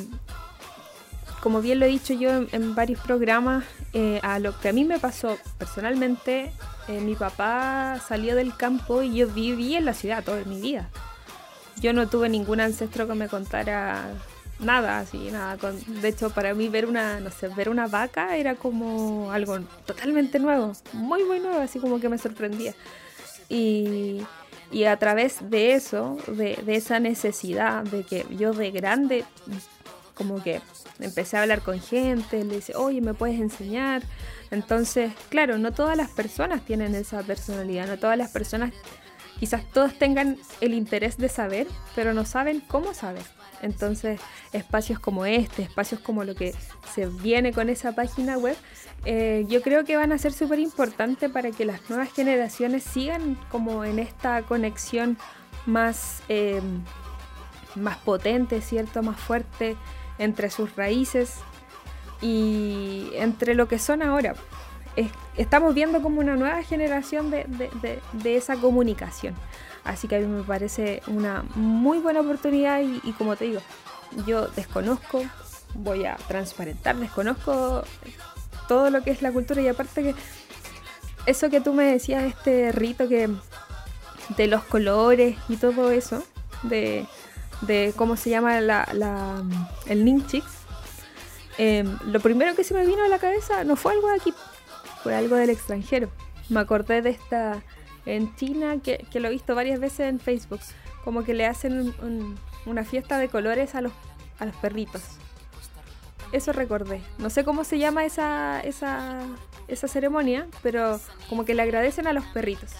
como 1.41 1.61
bien 1.61 1.79
lo 1.79 1.85
he 1.85 1.89
dicho 1.89 2.13
yo 2.13 2.29
en, 2.51 2.75
varios 2.75 3.01
programas, 3.01 3.65
eh, 3.93 4.19
a 4.23 4.39
lo 4.39 4.57
que 4.59 4.69
a 4.69 4.73
mí 4.73 4.85
me 4.85 4.99
pasó 4.99 5.37
personalmente, 5.57 6.51
eh, 6.87 7.01
mi 7.01 7.15
papá 7.15 7.99
salió 8.07 8.35
del 8.35 8.55
campo 8.55 9.01
y 9.01 9.15
yo 9.15 9.27
viví 9.27 9.75
en 9.75 9.85
la 9.85 9.93
ciudad 9.93 10.23
toda 10.23 10.43
mi 10.45 10.61
vida. 10.61 10.89
Yo 11.81 11.93
no 11.93 12.07
tuve 12.07 12.29
ningún 12.29 12.61
ancestro 12.61 13.07
que 13.07 13.15
me 13.15 13.27
contara 13.27 14.13
nada, 14.59 14.99
así, 14.99 15.31
nada. 15.31 15.57
de 15.87 16.07
hecho, 16.07 16.29
para 16.29 16.53
mí 16.53 16.69
ver 16.69 16.85
una, 16.85 17.19
no 17.19 17.31
sé, 17.31 17.47
ver 17.49 17.69
una 17.69 17.87
vaca 17.87 18.37
era 18.37 18.55
como 18.55 19.31
algo 19.31 19.59
totalmente 19.85 20.39
nuevo, 20.39 20.73
muy, 20.93 21.23
muy 21.23 21.39
nuevo, 21.39 21.59
así 21.59 21.79
como 21.79 21.99
que 21.99 22.09
me 22.09 22.17
sorprendía. 22.17 22.73
Y, 23.49 24.23
a 24.87 24.95
través 24.97 25.49
de 25.49 25.73
eso, 25.73 26.17
de, 26.27 26.63
esa 26.67 26.99
necesidad 26.99 27.83
de 27.83 28.03
que 28.03 28.25
yo 28.37 28.53
de 28.53 28.71
grande, 28.71 29.25
como 30.15 30.41
que 30.41 30.61
empecé 31.01 31.37
a 31.37 31.41
hablar 31.41 31.61
con 31.61 31.79
gente, 31.79 32.43
le 32.43 32.55
dice, 32.55 32.73
oye, 32.75 33.01
¿me 33.01 33.13
puedes 33.13 33.39
enseñar? 33.39 34.03
Entonces, 34.51 35.11
claro, 35.29 35.57
no 35.57 35.71
todas 35.71 35.97
las 35.97 36.09
personas 36.09 36.63
tienen 36.65 36.95
esa 36.95 37.21
personalidad, 37.23 37.87
no 37.87 37.97
todas 37.97 38.17
las 38.17 38.31
personas, 38.31 38.73
quizás 39.39 39.65
todos 39.71 39.97
tengan 39.97 40.37
el 40.59 40.73
interés 40.73 41.17
de 41.17 41.29
saber, 41.29 41.67
pero 41.95 42.13
no 42.13 42.25
saben 42.25 42.61
cómo 42.61 42.93
saber. 42.93 43.23
Entonces, 43.61 44.19
espacios 44.53 44.99
como 44.99 45.25
este, 45.25 45.63
espacios 45.63 46.01
como 46.01 46.23
lo 46.23 46.35
que 46.35 46.53
se 46.93 47.05
viene 47.07 47.53
con 47.53 47.69
esa 47.69 47.93
página 47.93 48.37
web, 48.37 48.57
eh, 49.05 49.45
yo 49.47 49.61
creo 49.61 49.83
que 49.83 49.97
van 49.97 50.11
a 50.11 50.17
ser 50.17 50.33
súper 50.33 50.59
importantes 50.59 51.29
para 51.31 51.51
que 51.51 51.65
las 51.65 51.89
nuevas 51.89 52.11
generaciones 52.11 52.83
sigan 52.83 53.37
como 53.49 53.85
en 53.85 53.99
esta 53.99 54.41
conexión 54.43 55.17
más, 55.65 56.21
em, 56.27 56.83
más 57.75 57.97
potente, 57.97 58.61
¿cierto? 58.61 59.01
Más 59.03 59.19
fuerte 59.19 59.77
entre 60.17 60.49
sus 60.49 60.75
raíces 60.75 61.35
y 62.21 63.11
entre 63.15 63.55
lo 63.55 63.67
que 63.67 63.79
son 63.79 64.01
ahora. 64.01 64.35
estamos 65.37 65.73
viendo 65.73 66.01
como 66.01 66.19
una 66.19 66.35
nueva 66.35 66.61
generación 66.63 67.31
de, 67.31 67.45
de 68.13 68.35
esa 68.35 68.55
comunicación. 68.57 69.35
Así 69.83 70.07
que 70.07 70.17
a 70.17 70.19
mí 70.19 70.27
me 70.27 70.43
parece 70.43 71.01
una 71.07 71.43
muy 71.55 71.99
buena 71.99 72.21
oportunidad 72.21 72.81
y, 72.81 73.11
como 73.13 73.35
te 73.35 73.45
digo, 73.45 73.61
yo 74.27 74.47
desconozco, 74.47 75.23
voy 75.73 76.05
a 76.05 76.15
transparentar, 76.27 76.97
desconozco 76.97 77.83
todo 78.67 78.89
lo 78.89 79.01
que 79.03 79.11
es 79.11 79.21
la 79.21 79.31
cultura 79.31 79.61
y 79.61 79.67
aparte 79.67 80.03
que 80.03 80.15
eso 81.25 81.49
que 81.49 81.61
tú 81.61 81.73
me 81.73 81.83
decías, 81.85 82.23
este 82.23 82.71
rito 82.71 83.07
que 83.07 83.29
de 84.37 84.47
los 84.47 84.63
colores 84.63 85.37
y 85.49 85.57
todo 85.57 85.91
eso, 85.91 86.23
de, 86.63 87.05
cómo 87.95 88.15
se 88.15 88.29
llama 88.29 88.59
la, 88.61 89.43
el 89.87 90.05
Ninchix, 90.05 90.45
em, 91.57 91.97
lo 92.05 92.19
primero 92.19 92.55
que 92.55 92.63
se 92.63 92.73
me 92.73 92.85
vino 92.85 93.03
a 93.03 93.07
la 93.07 93.19
cabeza 93.19 93.63
no 93.63 93.75
fue 93.75 93.93
algo 93.93 94.07
de 94.09 94.15
aquí, 94.15 94.33
fue 95.03 95.15
algo 95.15 95.35
del 95.35 95.49
extranjero. 95.49 96.09
Me 96.49 96.59
acordé 96.59 97.01
de 97.01 97.11
esta 97.11 97.61
en 98.05 98.35
China, 98.35 98.77
que, 98.81 99.05
lo 99.19 99.27
he 99.27 99.31
visto 99.31 99.55
varias 99.55 99.79
veces 99.79 100.01
en 100.01 100.19
Facebook, 100.19 100.59
como 101.03 101.23
que 101.23 101.33
le 101.33 101.45
hacen 101.45 101.93
una 102.65 102.83
fiesta 102.83 103.19
de 103.19 103.29
colores 103.29 103.75
a 103.75 103.81
los, 103.81 103.91
a 104.39 104.45
los 104.45 104.55
perritos. 104.55 105.01
Eso 106.31 106.53
recordé. 106.53 107.01
No 107.17 107.29
sé 107.29 107.43
cómo 107.43 107.63
se 107.63 107.77
llama 107.77 108.05
esa, 108.05 108.61
esa, 108.61 109.19
esa 109.67 109.87
ceremonia, 109.87 110.47
pero 110.63 110.99
como 111.29 111.45
que 111.45 111.53
le 111.53 111.61
agradecen 111.61 112.07
a 112.07 112.13
los 112.13 112.25
perritos. 112.27 112.71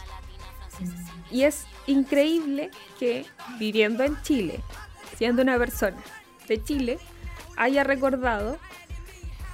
Y 1.31 1.43
es 1.43 1.65
increíble 1.87 2.71
que 2.99 3.25
viviendo 3.57 4.03
en 4.03 4.21
Chile, 4.21 4.59
siendo 5.17 5.41
una 5.41 5.57
persona 5.57 5.97
de 6.47 6.63
Chile, 6.63 6.99
haya 7.57 7.83
recordado 7.83 8.57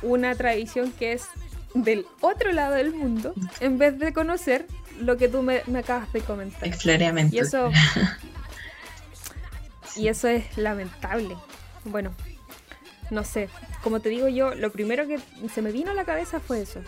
una 0.01 0.35
tradición 0.35 0.91
que 0.91 1.13
es 1.13 1.27
del 1.73 2.05
otro 2.21 2.51
lado 2.51 2.75
del 2.75 2.93
mundo, 2.93 3.33
en 3.59 3.77
vez 3.77 3.99
de 3.99 4.13
conocer 4.13 4.65
lo 4.99 5.17
que 5.17 5.27
tú 5.27 5.41
me, 5.41 5.61
acabas 5.77 6.11
de 6.13 6.21
comentar. 6.21 6.67
Y 7.35 7.39
eso, 7.39 7.69
y 9.95 10.07
eso 10.07 10.27
es 10.27 10.57
lamentable. 10.57 11.35
Bueno, 11.85 12.11
no 13.11 13.23
sé, 13.23 13.49
como 13.83 13.99
te 13.99 14.09
digo 14.09 14.27
yo, 14.27 14.55
lo 14.55 14.71
primero 14.71 15.07
que 15.07 15.19
se 15.53 15.61
me 15.61 15.71
vino 15.71 15.91
a 15.91 15.93
la 15.93 16.05
cabeza 16.05 16.39
fue 16.39 16.61
eso. 16.61 16.81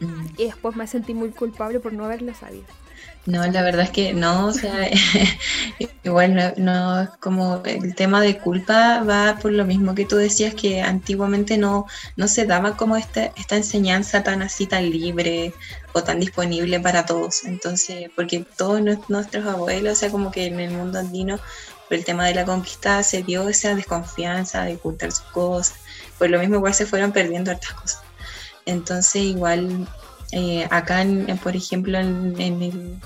Mm. 0.00 0.26
Y 0.36 0.44
después 0.44 0.76
me 0.76 0.86
sentí 0.86 1.14
muy 1.14 1.30
culpable 1.30 1.80
por 1.80 1.92
no 1.92 2.04
haberlo 2.04 2.34
sabido. 2.34 2.66
No, 3.28 3.46
la 3.46 3.62
verdad 3.62 3.84
es 3.84 3.90
que 3.90 4.14
no, 4.14 4.46
o 4.46 4.52
sea, 4.54 4.88
igual 6.02 6.54
no, 6.56 7.02
es 7.02 7.10
como 7.20 7.60
el 7.62 7.94
tema 7.94 8.22
de 8.22 8.38
culpa 8.38 9.02
va 9.02 9.36
por 9.42 9.52
lo 9.52 9.66
mismo 9.66 9.94
que 9.94 10.06
tú 10.06 10.16
decías 10.16 10.54
que 10.54 10.80
antiguamente 10.80 11.58
no, 11.58 11.84
no 12.16 12.26
se 12.26 12.46
daba 12.46 12.74
como 12.78 12.96
esta, 12.96 13.26
esta 13.36 13.56
enseñanza 13.56 14.22
tan 14.22 14.40
así, 14.40 14.66
tan 14.66 14.88
libre 14.88 15.52
o 15.92 16.02
tan 16.02 16.20
disponible 16.20 16.80
para 16.80 17.04
todos. 17.04 17.44
Entonces, 17.44 18.10
porque 18.16 18.46
todos 18.56 18.80
nuestros 18.80 19.44
abuelos, 19.44 19.92
o 19.92 19.96
sea, 19.96 20.10
como 20.10 20.30
que 20.30 20.46
en 20.46 20.58
el 20.60 20.70
mundo 20.70 20.98
andino, 20.98 21.36
por 21.36 21.98
el 21.98 22.06
tema 22.06 22.24
de 22.24 22.34
la 22.34 22.46
conquista 22.46 23.02
se 23.02 23.22
dio 23.22 23.46
esa 23.50 23.74
desconfianza 23.74 24.64
de 24.64 24.76
ocultar 24.76 25.12
sus 25.12 25.26
cosas, 25.26 25.76
pues 26.16 26.30
lo 26.30 26.38
mismo 26.38 26.56
igual 26.56 26.72
se 26.72 26.86
fueron 26.86 27.12
perdiendo 27.12 27.50
hartas 27.50 27.74
cosas. 27.74 28.00
Entonces 28.64 29.22
igual 29.22 29.86
eh, 30.32 30.66
acá, 30.70 31.04
por 31.42 31.56
ejemplo, 31.56 31.98
en, 31.98 32.34
el, 32.38 32.98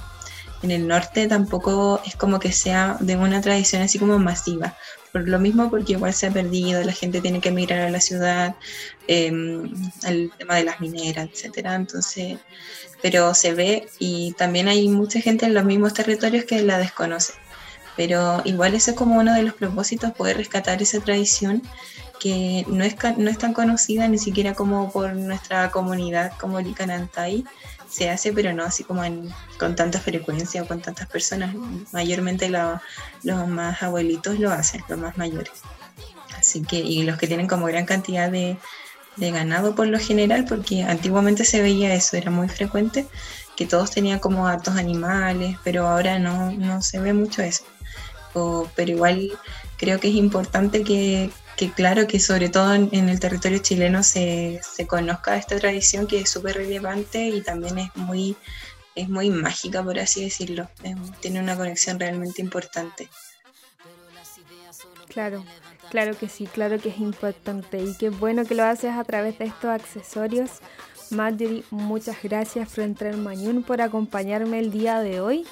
en 0.62 0.70
el 0.70 0.86
norte 0.86 1.26
tampoco 1.26 2.00
es 2.06 2.16
como 2.16 2.38
que 2.38 2.52
sea 2.52 2.96
de 3.00 3.16
una 3.16 3.40
tradición 3.40 3.82
así 3.82 3.98
como 3.98 4.18
masiva. 4.18 4.76
Por 5.12 5.28
lo 5.28 5.38
mismo, 5.38 5.68
porque 5.68 5.92
igual 5.92 6.14
se 6.14 6.28
ha 6.28 6.30
perdido, 6.30 6.82
la 6.82 6.92
gente 6.92 7.20
tiene 7.20 7.40
que 7.40 7.50
emigrar 7.50 7.80
a 7.80 7.90
la 7.90 8.00
ciudad, 8.00 8.54
el 9.06 9.70
em, 10.02 10.30
tema 10.38 10.56
de 10.56 10.64
las 10.64 10.80
mineras, 10.80 11.28
etcétera. 11.30 11.74
Entonces, 11.74 12.38
pero 13.02 13.34
se 13.34 13.52
ve 13.52 13.88
y 13.98 14.32
también 14.38 14.68
hay 14.68 14.88
mucha 14.88 15.20
gente 15.20 15.44
en 15.44 15.54
los 15.54 15.64
mismos 15.64 15.92
territorios 15.92 16.44
que 16.44 16.62
la 16.62 16.78
desconoce. 16.78 17.34
Pero 17.96 18.40
igual 18.46 18.74
eso 18.74 18.92
es 18.92 18.96
como 18.96 19.18
uno 19.18 19.34
de 19.34 19.42
los 19.42 19.54
propósitos, 19.54 20.12
poder 20.12 20.38
rescatar 20.38 20.80
esa 20.80 21.00
tradición 21.00 21.62
que 22.18 22.64
no 22.68 22.84
es, 22.84 22.94
no 23.18 23.28
es 23.28 23.36
tan 23.36 23.52
conocida 23.52 24.06
ni 24.08 24.16
siquiera 24.16 24.54
como 24.54 24.92
por 24.92 25.12
nuestra 25.14 25.70
comunidad 25.72 26.32
como 26.40 26.60
Licanantay 26.60 27.44
se 27.92 28.08
hace, 28.08 28.32
pero 28.32 28.52
no 28.54 28.64
así 28.64 28.84
como 28.84 29.02
con 29.58 29.76
tanta 29.76 30.00
frecuencia 30.00 30.62
o 30.62 30.66
con 30.66 30.80
tantas 30.80 31.06
personas. 31.08 31.54
Mayormente 31.92 32.48
los 32.48 33.48
más 33.48 33.82
abuelitos 33.82 34.38
lo 34.38 34.50
hacen, 34.50 34.82
los 34.88 34.98
más 34.98 35.18
mayores. 35.18 35.52
Así 36.38 36.62
que, 36.62 36.76
y 36.76 37.02
los 37.02 37.18
que 37.18 37.26
tienen 37.26 37.46
como 37.46 37.66
gran 37.66 37.84
cantidad 37.84 38.30
de, 38.30 38.56
de 39.16 39.30
ganado 39.30 39.74
por 39.74 39.86
lo 39.88 39.98
general, 39.98 40.46
porque 40.48 40.82
antiguamente 40.82 41.44
se 41.44 41.60
veía 41.60 41.94
eso, 41.94 42.16
era 42.16 42.30
muy 42.30 42.48
frecuente, 42.48 43.06
que 43.56 43.66
todos 43.66 43.90
tenían 43.90 44.18
como 44.18 44.46
hartos 44.46 44.76
animales, 44.76 45.58
pero 45.62 45.86
ahora 45.86 46.18
no, 46.18 46.50
no 46.52 46.80
se 46.80 46.98
ve 46.98 47.12
mucho 47.12 47.42
eso. 47.42 47.64
pero 48.74 48.90
igual 48.90 49.30
creo 49.76 50.00
que 50.00 50.08
es 50.08 50.14
importante 50.14 50.82
que, 50.82 51.30
que 51.62 51.70
claro, 51.70 52.08
que 52.08 52.18
sobre 52.18 52.48
todo 52.48 52.74
en, 52.74 53.08
el 53.08 53.20
territorio 53.20 53.58
chileno 53.58 54.02
se, 54.02 54.60
se, 54.68 54.84
conozca 54.88 55.36
esta 55.36 55.56
tradición 55.60 56.08
que 56.08 56.18
es 56.18 56.28
súper 56.28 56.56
relevante 56.56 57.28
y 57.28 57.40
también 57.40 57.78
es 57.78 57.94
muy, 57.94 58.36
es 58.96 59.08
muy 59.08 59.30
mágica, 59.30 59.80
por 59.80 59.96
así 60.00 60.24
decirlo. 60.24 60.68
tiene 61.20 61.38
una 61.38 61.56
conexión 61.56 62.00
realmente 62.00 62.42
importante. 62.42 63.08
Claro, 65.06 65.44
claro 65.88 66.18
que 66.18 66.28
sí, 66.28 66.46
claro 66.46 66.80
que 66.80 66.88
es 66.88 66.98
importante 66.98 67.78
y 67.80 67.94
qué 67.94 68.10
bueno 68.10 68.44
que 68.44 68.56
lo 68.56 68.64
haces 68.64 68.94
a 68.94 69.04
través 69.04 69.38
de 69.38 69.44
estos 69.44 69.70
accesorios. 69.70 70.50
Marjorie, 71.10 71.62
muchas 71.70 72.16
gracias 72.24 72.70
frente 72.70 73.06
al 73.06 73.18
Mañún 73.18 73.62
por 73.62 73.82
acompañarme 73.82 74.58
el 74.58 74.72
día 74.72 74.98
de 74.98 75.20
hoy. 75.20 75.46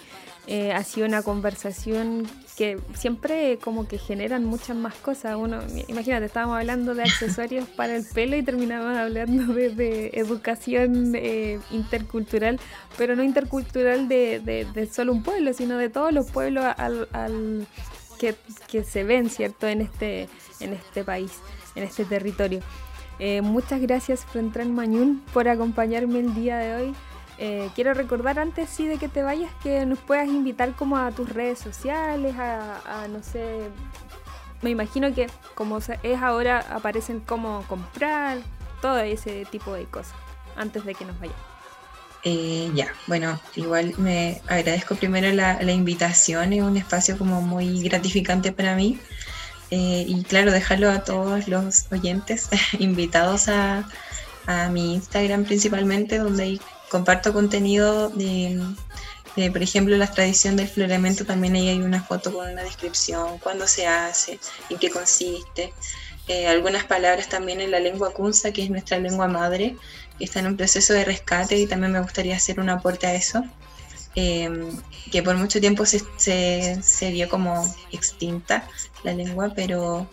Eh, 0.48 0.72
ha 0.72 0.82
sido 0.82 1.06
una 1.06 1.22
conversación 1.22 2.28
que 2.60 2.78
siempre 2.92 3.56
como 3.56 3.88
que 3.88 3.96
generan 3.96 4.44
muchas 4.44 4.76
más 4.76 4.94
cosas. 4.96 5.34
Uno, 5.34 5.60
imagínate, 5.88 6.26
estábamos 6.26 6.58
hablando 6.58 6.94
de 6.94 7.04
accesorios 7.04 7.66
para 7.76 7.96
el 7.96 8.04
pelo 8.04 8.36
y 8.36 8.42
terminamos 8.42 8.98
hablando 8.98 9.54
de, 9.54 10.10
educación 10.12 11.14
eh, 11.14 11.58
intercultural, 11.70 12.60
pero 12.98 13.16
no 13.16 13.22
intercultural 13.22 14.08
de, 14.08 14.90
solo 14.92 15.12
un 15.12 15.22
pueblo, 15.22 15.54
sino 15.54 15.78
de 15.78 15.88
todos 15.88 16.12
los 16.12 16.30
pueblos 16.30 16.66
al, 16.76 17.66
que, 18.18 18.84
se 18.84 19.04
ven, 19.04 19.30
¿cierto?, 19.30 19.66
en 19.66 19.80
este, 19.80 20.28
en 20.60 20.74
este 20.74 21.02
país, 21.02 21.32
en 21.74 21.84
este 21.84 22.04
territorio. 22.04 22.60
Eh, 23.18 23.40
muchas 23.40 23.80
gracias, 23.80 24.26
Frentran 24.26 24.74
Mañún, 24.74 25.24
por 25.32 25.48
acompañarme 25.48 26.18
el 26.18 26.34
día 26.34 26.58
de 26.58 26.74
hoy. 26.74 26.94
Eh, 27.42 27.70
quiero 27.74 27.94
recordar 27.94 28.38
antes 28.38 28.68
sí 28.68 28.86
de 28.86 28.98
que 28.98 29.08
te 29.08 29.22
vayas 29.22 29.50
que 29.62 29.86
nos 29.86 29.98
puedas 29.98 30.28
invitar 30.28 30.74
como 30.74 30.98
a 30.98 31.10
tus 31.10 31.30
redes 31.30 31.58
sociales, 31.58 32.34
a, 32.38 33.06
no 33.10 33.22
sé, 33.22 33.60
me 34.60 34.68
imagino 34.68 35.14
que 35.14 35.26
como 35.54 35.78
es 35.78 36.20
ahora 36.20 36.58
aparecen 36.70 37.20
cómo 37.20 37.64
comprar, 37.66 38.36
todo 38.82 38.98
ese 38.98 39.46
tipo 39.46 39.72
de 39.72 39.84
cosas, 39.84 40.12
antes 40.54 40.84
de 40.84 40.94
que 40.94 41.06
nos 41.06 41.18
vayamos. 41.18 41.40
Eh, 42.24 42.70
ya, 42.74 42.92
bueno, 43.06 43.40
igual 43.56 43.94
me 43.96 44.42
agradezco 44.46 44.94
primero 44.96 45.32
la, 45.32 45.62
invitación, 45.72 46.52
es 46.52 46.62
un 46.62 46.76
espacio 46.76 47.16
como 47.16 47.40
muy 47.40 47.82
gratificante 47.82 48.52
para 48.52 48.74
mí. 48.74 48.98
Eh, 49.70 50.04
y 50.06 50.22
claro, 50.24 50.52
dejarlo 50.52 50.90
a 50.90 51.04
todos 51.04 51.48
los 51.48 51.90
oyentes 51.90 52.50
invitados 52.78 53.48
a, 53.48 53.88
a 54.46 54.68
mi 54.68 54.94
Instagram 54.96 55.44
principalmente, 55.44 56.18
donde 56.18 56.42
hay 56.42 56.60
comparto 56.90 57.32
contenido 57.32 58.10
de, 58.10 58.60
por 59.52 59.62
ejemplo, 59.62 59.96
la 59.96 60.08
tradición 60.08 60.56
del 60.56 60.68
floramento, 60.68 61.24
también 61.24 61.54
ahí 61.54 61.68
hay 61.68 61.80
una 61.80 62.02
foto 62.02 62.32
con 62.32 62.50
una 62.50 62.62
descripción, 62.62 63.38
cuándo 63.38 63.66
se 63.66 63.86
hace, 63.86 64.38
en 64.68 64.78
qué 64.78 64.90
consiste. 64.90 65.72
Eh, 66.28 66.46
algunas 66.46 66.84
palabras 66.84 67.28
también 67.28 67.60
en 67.60 67.70
la 67.70 67.80
lengua 67.80 68.12
kunza, 68.12 68.52
que 68.52 68.62
es 68.62 68.70
nuestra 68.70 68.98
lengua 68.98 69.28
madre, 69.28 69.76
que 70.18 70.24
está 70.24 70.40
en 70.40 70.48
un 70.48 70.56
proceso 70.56 70.92
de 70.92 71.04
rescate 71.04 71.56
y 71.56 71.66
también 71.66 71.92
me 71.92 72.00
gustaría 72.00 72.36
hacer 72.36 72.60
un 72.60 72.68
aporte 72.68 73.06
a 73.06 73.14
eso, 73.14 73.44
em, 74.14 74.76
que 75.10 75.22
por 75.22 75.36
mucho 75.36 75.60
tiempo 75.60 75.86
se, 75.86 76.02
se, 76.18 77.10
vio 77.10 77.28
como 77.28 77.72
extinta 77.92 78.68
la 79.02 79.14
lengua, 79.14 79.52
pero 79.54 80.08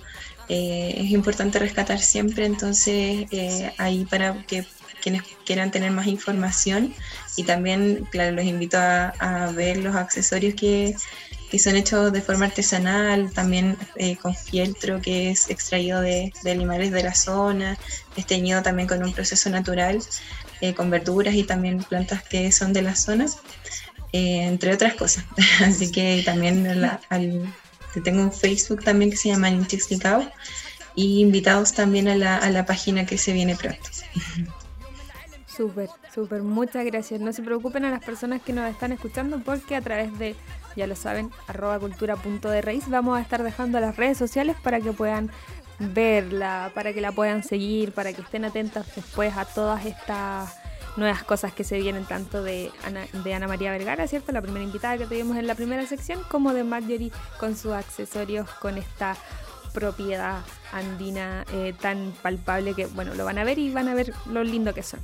eh, 0.48 0.96
es 0.98 1.12
importante 1.12 1.60
rescatar 1.60 2.00
siempre, 2.00 2.46
entonces 2.46 3.28
eh, 3.32 3.74
ahí 3.78 4.06
para 4.06 4.46
que 4.46 4.66
quienes 5.08 5.24
quieran 5.46 5.72
tener 5.72 5.92
más 5.92 6.08
información 6.08 6.94
y 7.38 7.44
también, 7.44 8.06
claro, 8.12 8.36
los 8.36 8.44
invito 8.44 8.78
a, 8.78 9.54
ver 9.56 9.78
los 9.78 9.96
accesorios 9.96 10.54
que, 10.54 10.98
son 11.58 11.78
hechos 11.78 12.12
de 12.12 12.22
forma 12.22 12.48
artesanal, 12.48 13.32
también 13.32 13.78
eh, 13.96 14.18
con 14.18 14.36
fieltro 14.36 15.02
que 15.02 15.30
es 15.32 15.50
extraído 15.50 16.02
de, 16.02 16.34
animales 16.46 16.92
de 16.92 17.04
la 17.04 17.16
zona, 17.16 17.78
es 18.18 18.26
teñido 18.26 18.62
también 18.62 18.90
con 18.90 19.02
un 19.02 19.14
proceso 19.14 19.50
natural, 19.50 20.00
eh, 20.60 20.74
con 20.74 20.90
verduras 20.90 21.36
y 21.36 21.46
también 21.46 21.78
plantas 21.84 22.22
que 22.24 22.52
son 22.52 22.74
de 22.74 22.82
la 22.82 22.96
zona, 22.96 23.28
eh, 24.12 24.44
entre 24.44 24.74
otras 24.74 24.96
cosas. 24.96 25.24
Así 25.66 25.90
que 25.90 26.22
también 26.26 26.68
tengo 28.04 28.22
un 28.24 28.34
Facebook 28.34 28.84
también 28.84 29.10
que 29.10 29.16
se 29.16 29.30
llama 29.30 29.50
Ninchixlicao 29.50 30.30
y 30.96 31.22
invitados 31.22 31.72
también 31.72 32.10
a 32.10 32.16
la, 32.18 32.36
a 32.36 32.50
la 32.50 32.66
página 32.66 33.06
que 33.06 33.18
se 33.18 33.32
viene 33.32 33.56
pronto. 33.56 33.90
Súper, 35.58 35.90
súper, 36.14 36.44
muchas 36.44 36.86
gracias. 36.86 37.20
No 37.20 37.34
se 37.34 37.42
preocupen 37.42 37.84
a 37.84 37.90
las 37.90 38.06
personas 38.06 38.44
que 38.44 38.54
nos 38.54 38.70
están 38.70 38.92
escuchando 38.92 39.40
porque 39.44 39.76
a 39.76 39.82
través 39.82 40.16
de, 40.20 40.36
ya 40.76 40.86
lo 40.86 40.96
saben, 40.96 41.32
arroba 41.48 41.80
cultura 41.80 42.16
punto 42.16 42.48
de 42.52 42.62
raíz, 42.62 42.88
vamos 42.88 43.18
a 43.18 43.22
estar 43.22 43.42
dejando 43.42 43.80
las 43.80 43.96
redes 43.98 44.20
sociales 44.20 44.56
para 44.62 44.80
que 44.80 44.94
puedan 44.94 45.32
verla, 45.80 46.72
para 46.76 46.94
que 46.94 47.02
la 47.02 47.12
puedan 47.12 47.44
seguir, 47.44 47.92
para 47.92 48.14
que 48.14 48.22
estén 48.22 48.46
atentas 48.46 48.86
después 48.96 49.36
a 49.36 49.46
todas 49.46 49.84
estas 49.88 50.56
nuevas 50.96 51.24
cosas 51.24 51.54
que 51.54 51.64
se 51.64 51.80
vienen 51.80 52.06
tanto 52.06 52.44
de 52.44 52.72
Ana, 52.86 53.08
de 53.24 53.34
Ana 53.34 53.48
María 53.48 53.72
Vergara, 53.72 54.08
¿cierto? 54.08 54.32
La 54.34 54.44
primera 54.44 54.64
invitada 54.64 55.00
que 55.00 55.08
tuvimos 55.08 55.38
en 55.38 55.48
la 55.48 55.56
primera 55.56 55.88
sección, 55.88 56.22
como 56.30 56.54
de 56.54 56.64
Marjorie 56.64 57.12
con 57.40 57.56
sus 57.56 57.74
accesorios, 57.74 58.48
con 58.62 58.78
esta 58.78 59.18
propiedad 59.74 60.42
andina 60.72 61.46
eh, 61.54 61.74
tan 61.80 62.14
palpable 62.22 62.76
que, 62.76 62.86
bueno, 62.86 63.16
lo 63.16 63.26
van 63.26 63.40
a 63.40 63.44
ver 63.44 63.58
y 63.58 63.72
van 63.72 63.88
a 63.88 63.96
ver 63.96 64.14
lo 64.28 64.44
lindo 64.44 64.74
que 64.76 64.84
son. 64.84 65.00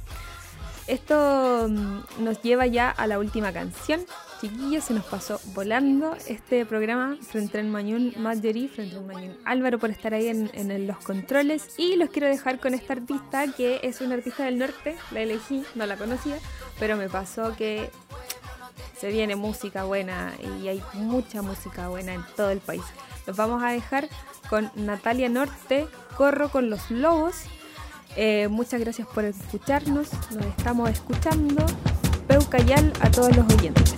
Esto 0.88 1.68
mm, 1.70 2.24
nos 2.24 2.42
lleva 2.42 2.68
ya 2.68 2.90
a 2.90 3.08
la 3.08 3.20
última 3.20 3.54
canción. 3.54 4.02
Chiquillos, 4.42 4.84
se 4.84 4.94
nos 4.94 5.06
pasó 5.06 5.40
volando 5.54 6.16
este 6.28 6.66
programa 6.66 7.18
frente 7.22 7.60
al 7.60 7.68
Mañún 7.68 8.14
Marjorie, 8.18 8.68
frente 8.68 8.98
al 8.98 9.06
Mañún 9.06 9.38
Álvaro 9.46 9.80
por 9.80 9.90
estar 9.90 10.14
ahí 10.14 10.28
en, 10.28 10.88
los 10.88 10.98
controles. 10.98 11.76
Y 11.78 11.96
los 11.96 12.10
quiero 12.10 12.28
dejar 12.28 12.60
con 12.60 12.74
esta 12.74 12.94
artista 12.94 13.48
que 13.56 13.80
es 13.84 14.02
una 14.02 14.16
artista 14.16 14.44
del 14.44 14.58
norte. 14.58 14.98
La 15.12 15.22
elegí, 15.22 15.64
no 15.76 15.86
la 15.86 15.96
conocía, 15.96 16.38
pero 16.78 16.98
me 16.98 17.08
pasó 17.08 17.56
que 17.56 17.90
se 18.98 19.10
viene 19.10 19.38
música 19.38 19.86
buena 19.86 20.34
y 20.62 20.68
hay 20.68 20.84
mucha 20.94 21.42
música 21.42 21.88
buena 21.88 22.14
en 22.14 22.24
todo 22.36 22.50
el 22.50 22.60
país. 22.60 22.84
Los 23.26 23.38
vamos 23.38 23.64
a 23.64 23.70
dejar 23.70 24.10
con 24.50 24.70
Natalia 24.76 25.30
Norte, 25.30 25.88
Corro 26.18 26.50
con 26.50 26.70
los 26.70 26.92
Lobos. 26.92 27.36
Eh, 28.16 28.48
muchas 28.50 28.80
gracias 28.80 29.08
por 29.08 29.26
escucharnos. 29.26 30.10
Nos 30.32 30.46
estamos 30.46 30.90
escuchando. 30.90 31.66
Peucayal 32.28 32.94
a 33.02 33.12
todos 33.12 33.36
los 33.36 33.46
oyentes. 33.54 33.96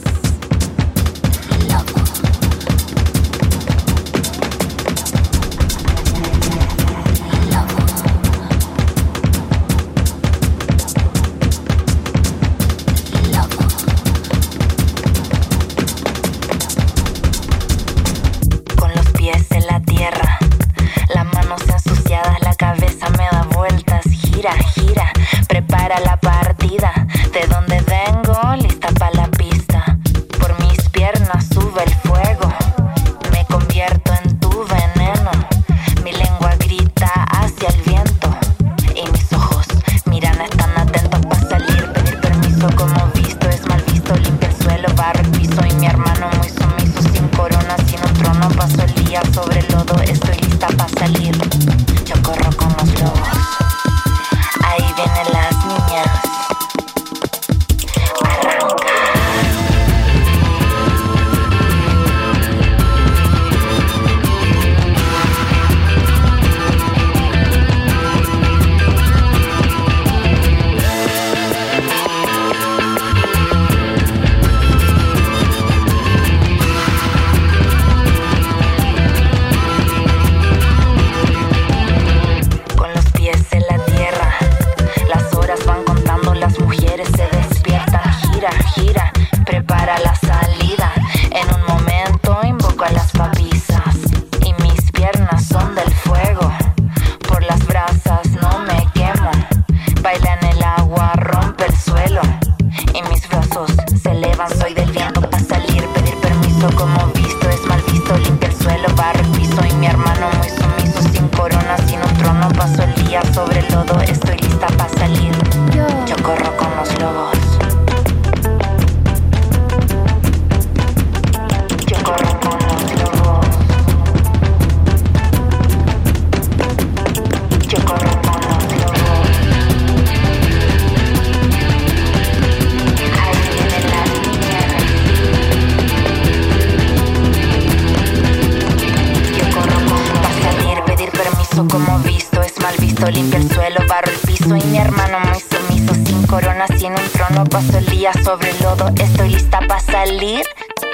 Piso, 142.95 143.11
limpio 143.11 143.39
el 143.39 143.51
suelo, 143.51 143.79
barro 143.87 144.11
el 144.11 144.17
piso 144.19 144.55
y 144.55 144.63
mi 144.65 144.77
hermano 144.77 145.19
muy 145.19 145.39
sumiso, 145.39 145.93
sin 146.05 146.25
corona, 146.27 146.65
sin 146.67 146.91
un 146.91 147.09
trono, 147.11 147.43
paso 147.45 147.77
el 147.77 147.85
día 147.87 148.11
sobre 148.23 148.51
el 148.51 148.61
lodo, 148.61 148.91
estoy 148.99 149.29
lista 149.29 149.59
para 149.67 149.79
salir, 149.79 150.43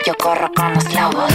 yo 0.05 0.13
corro 0.17 0.51
con 0.53 0.73
los 0.73 0.93
lobos. 0.93 1.31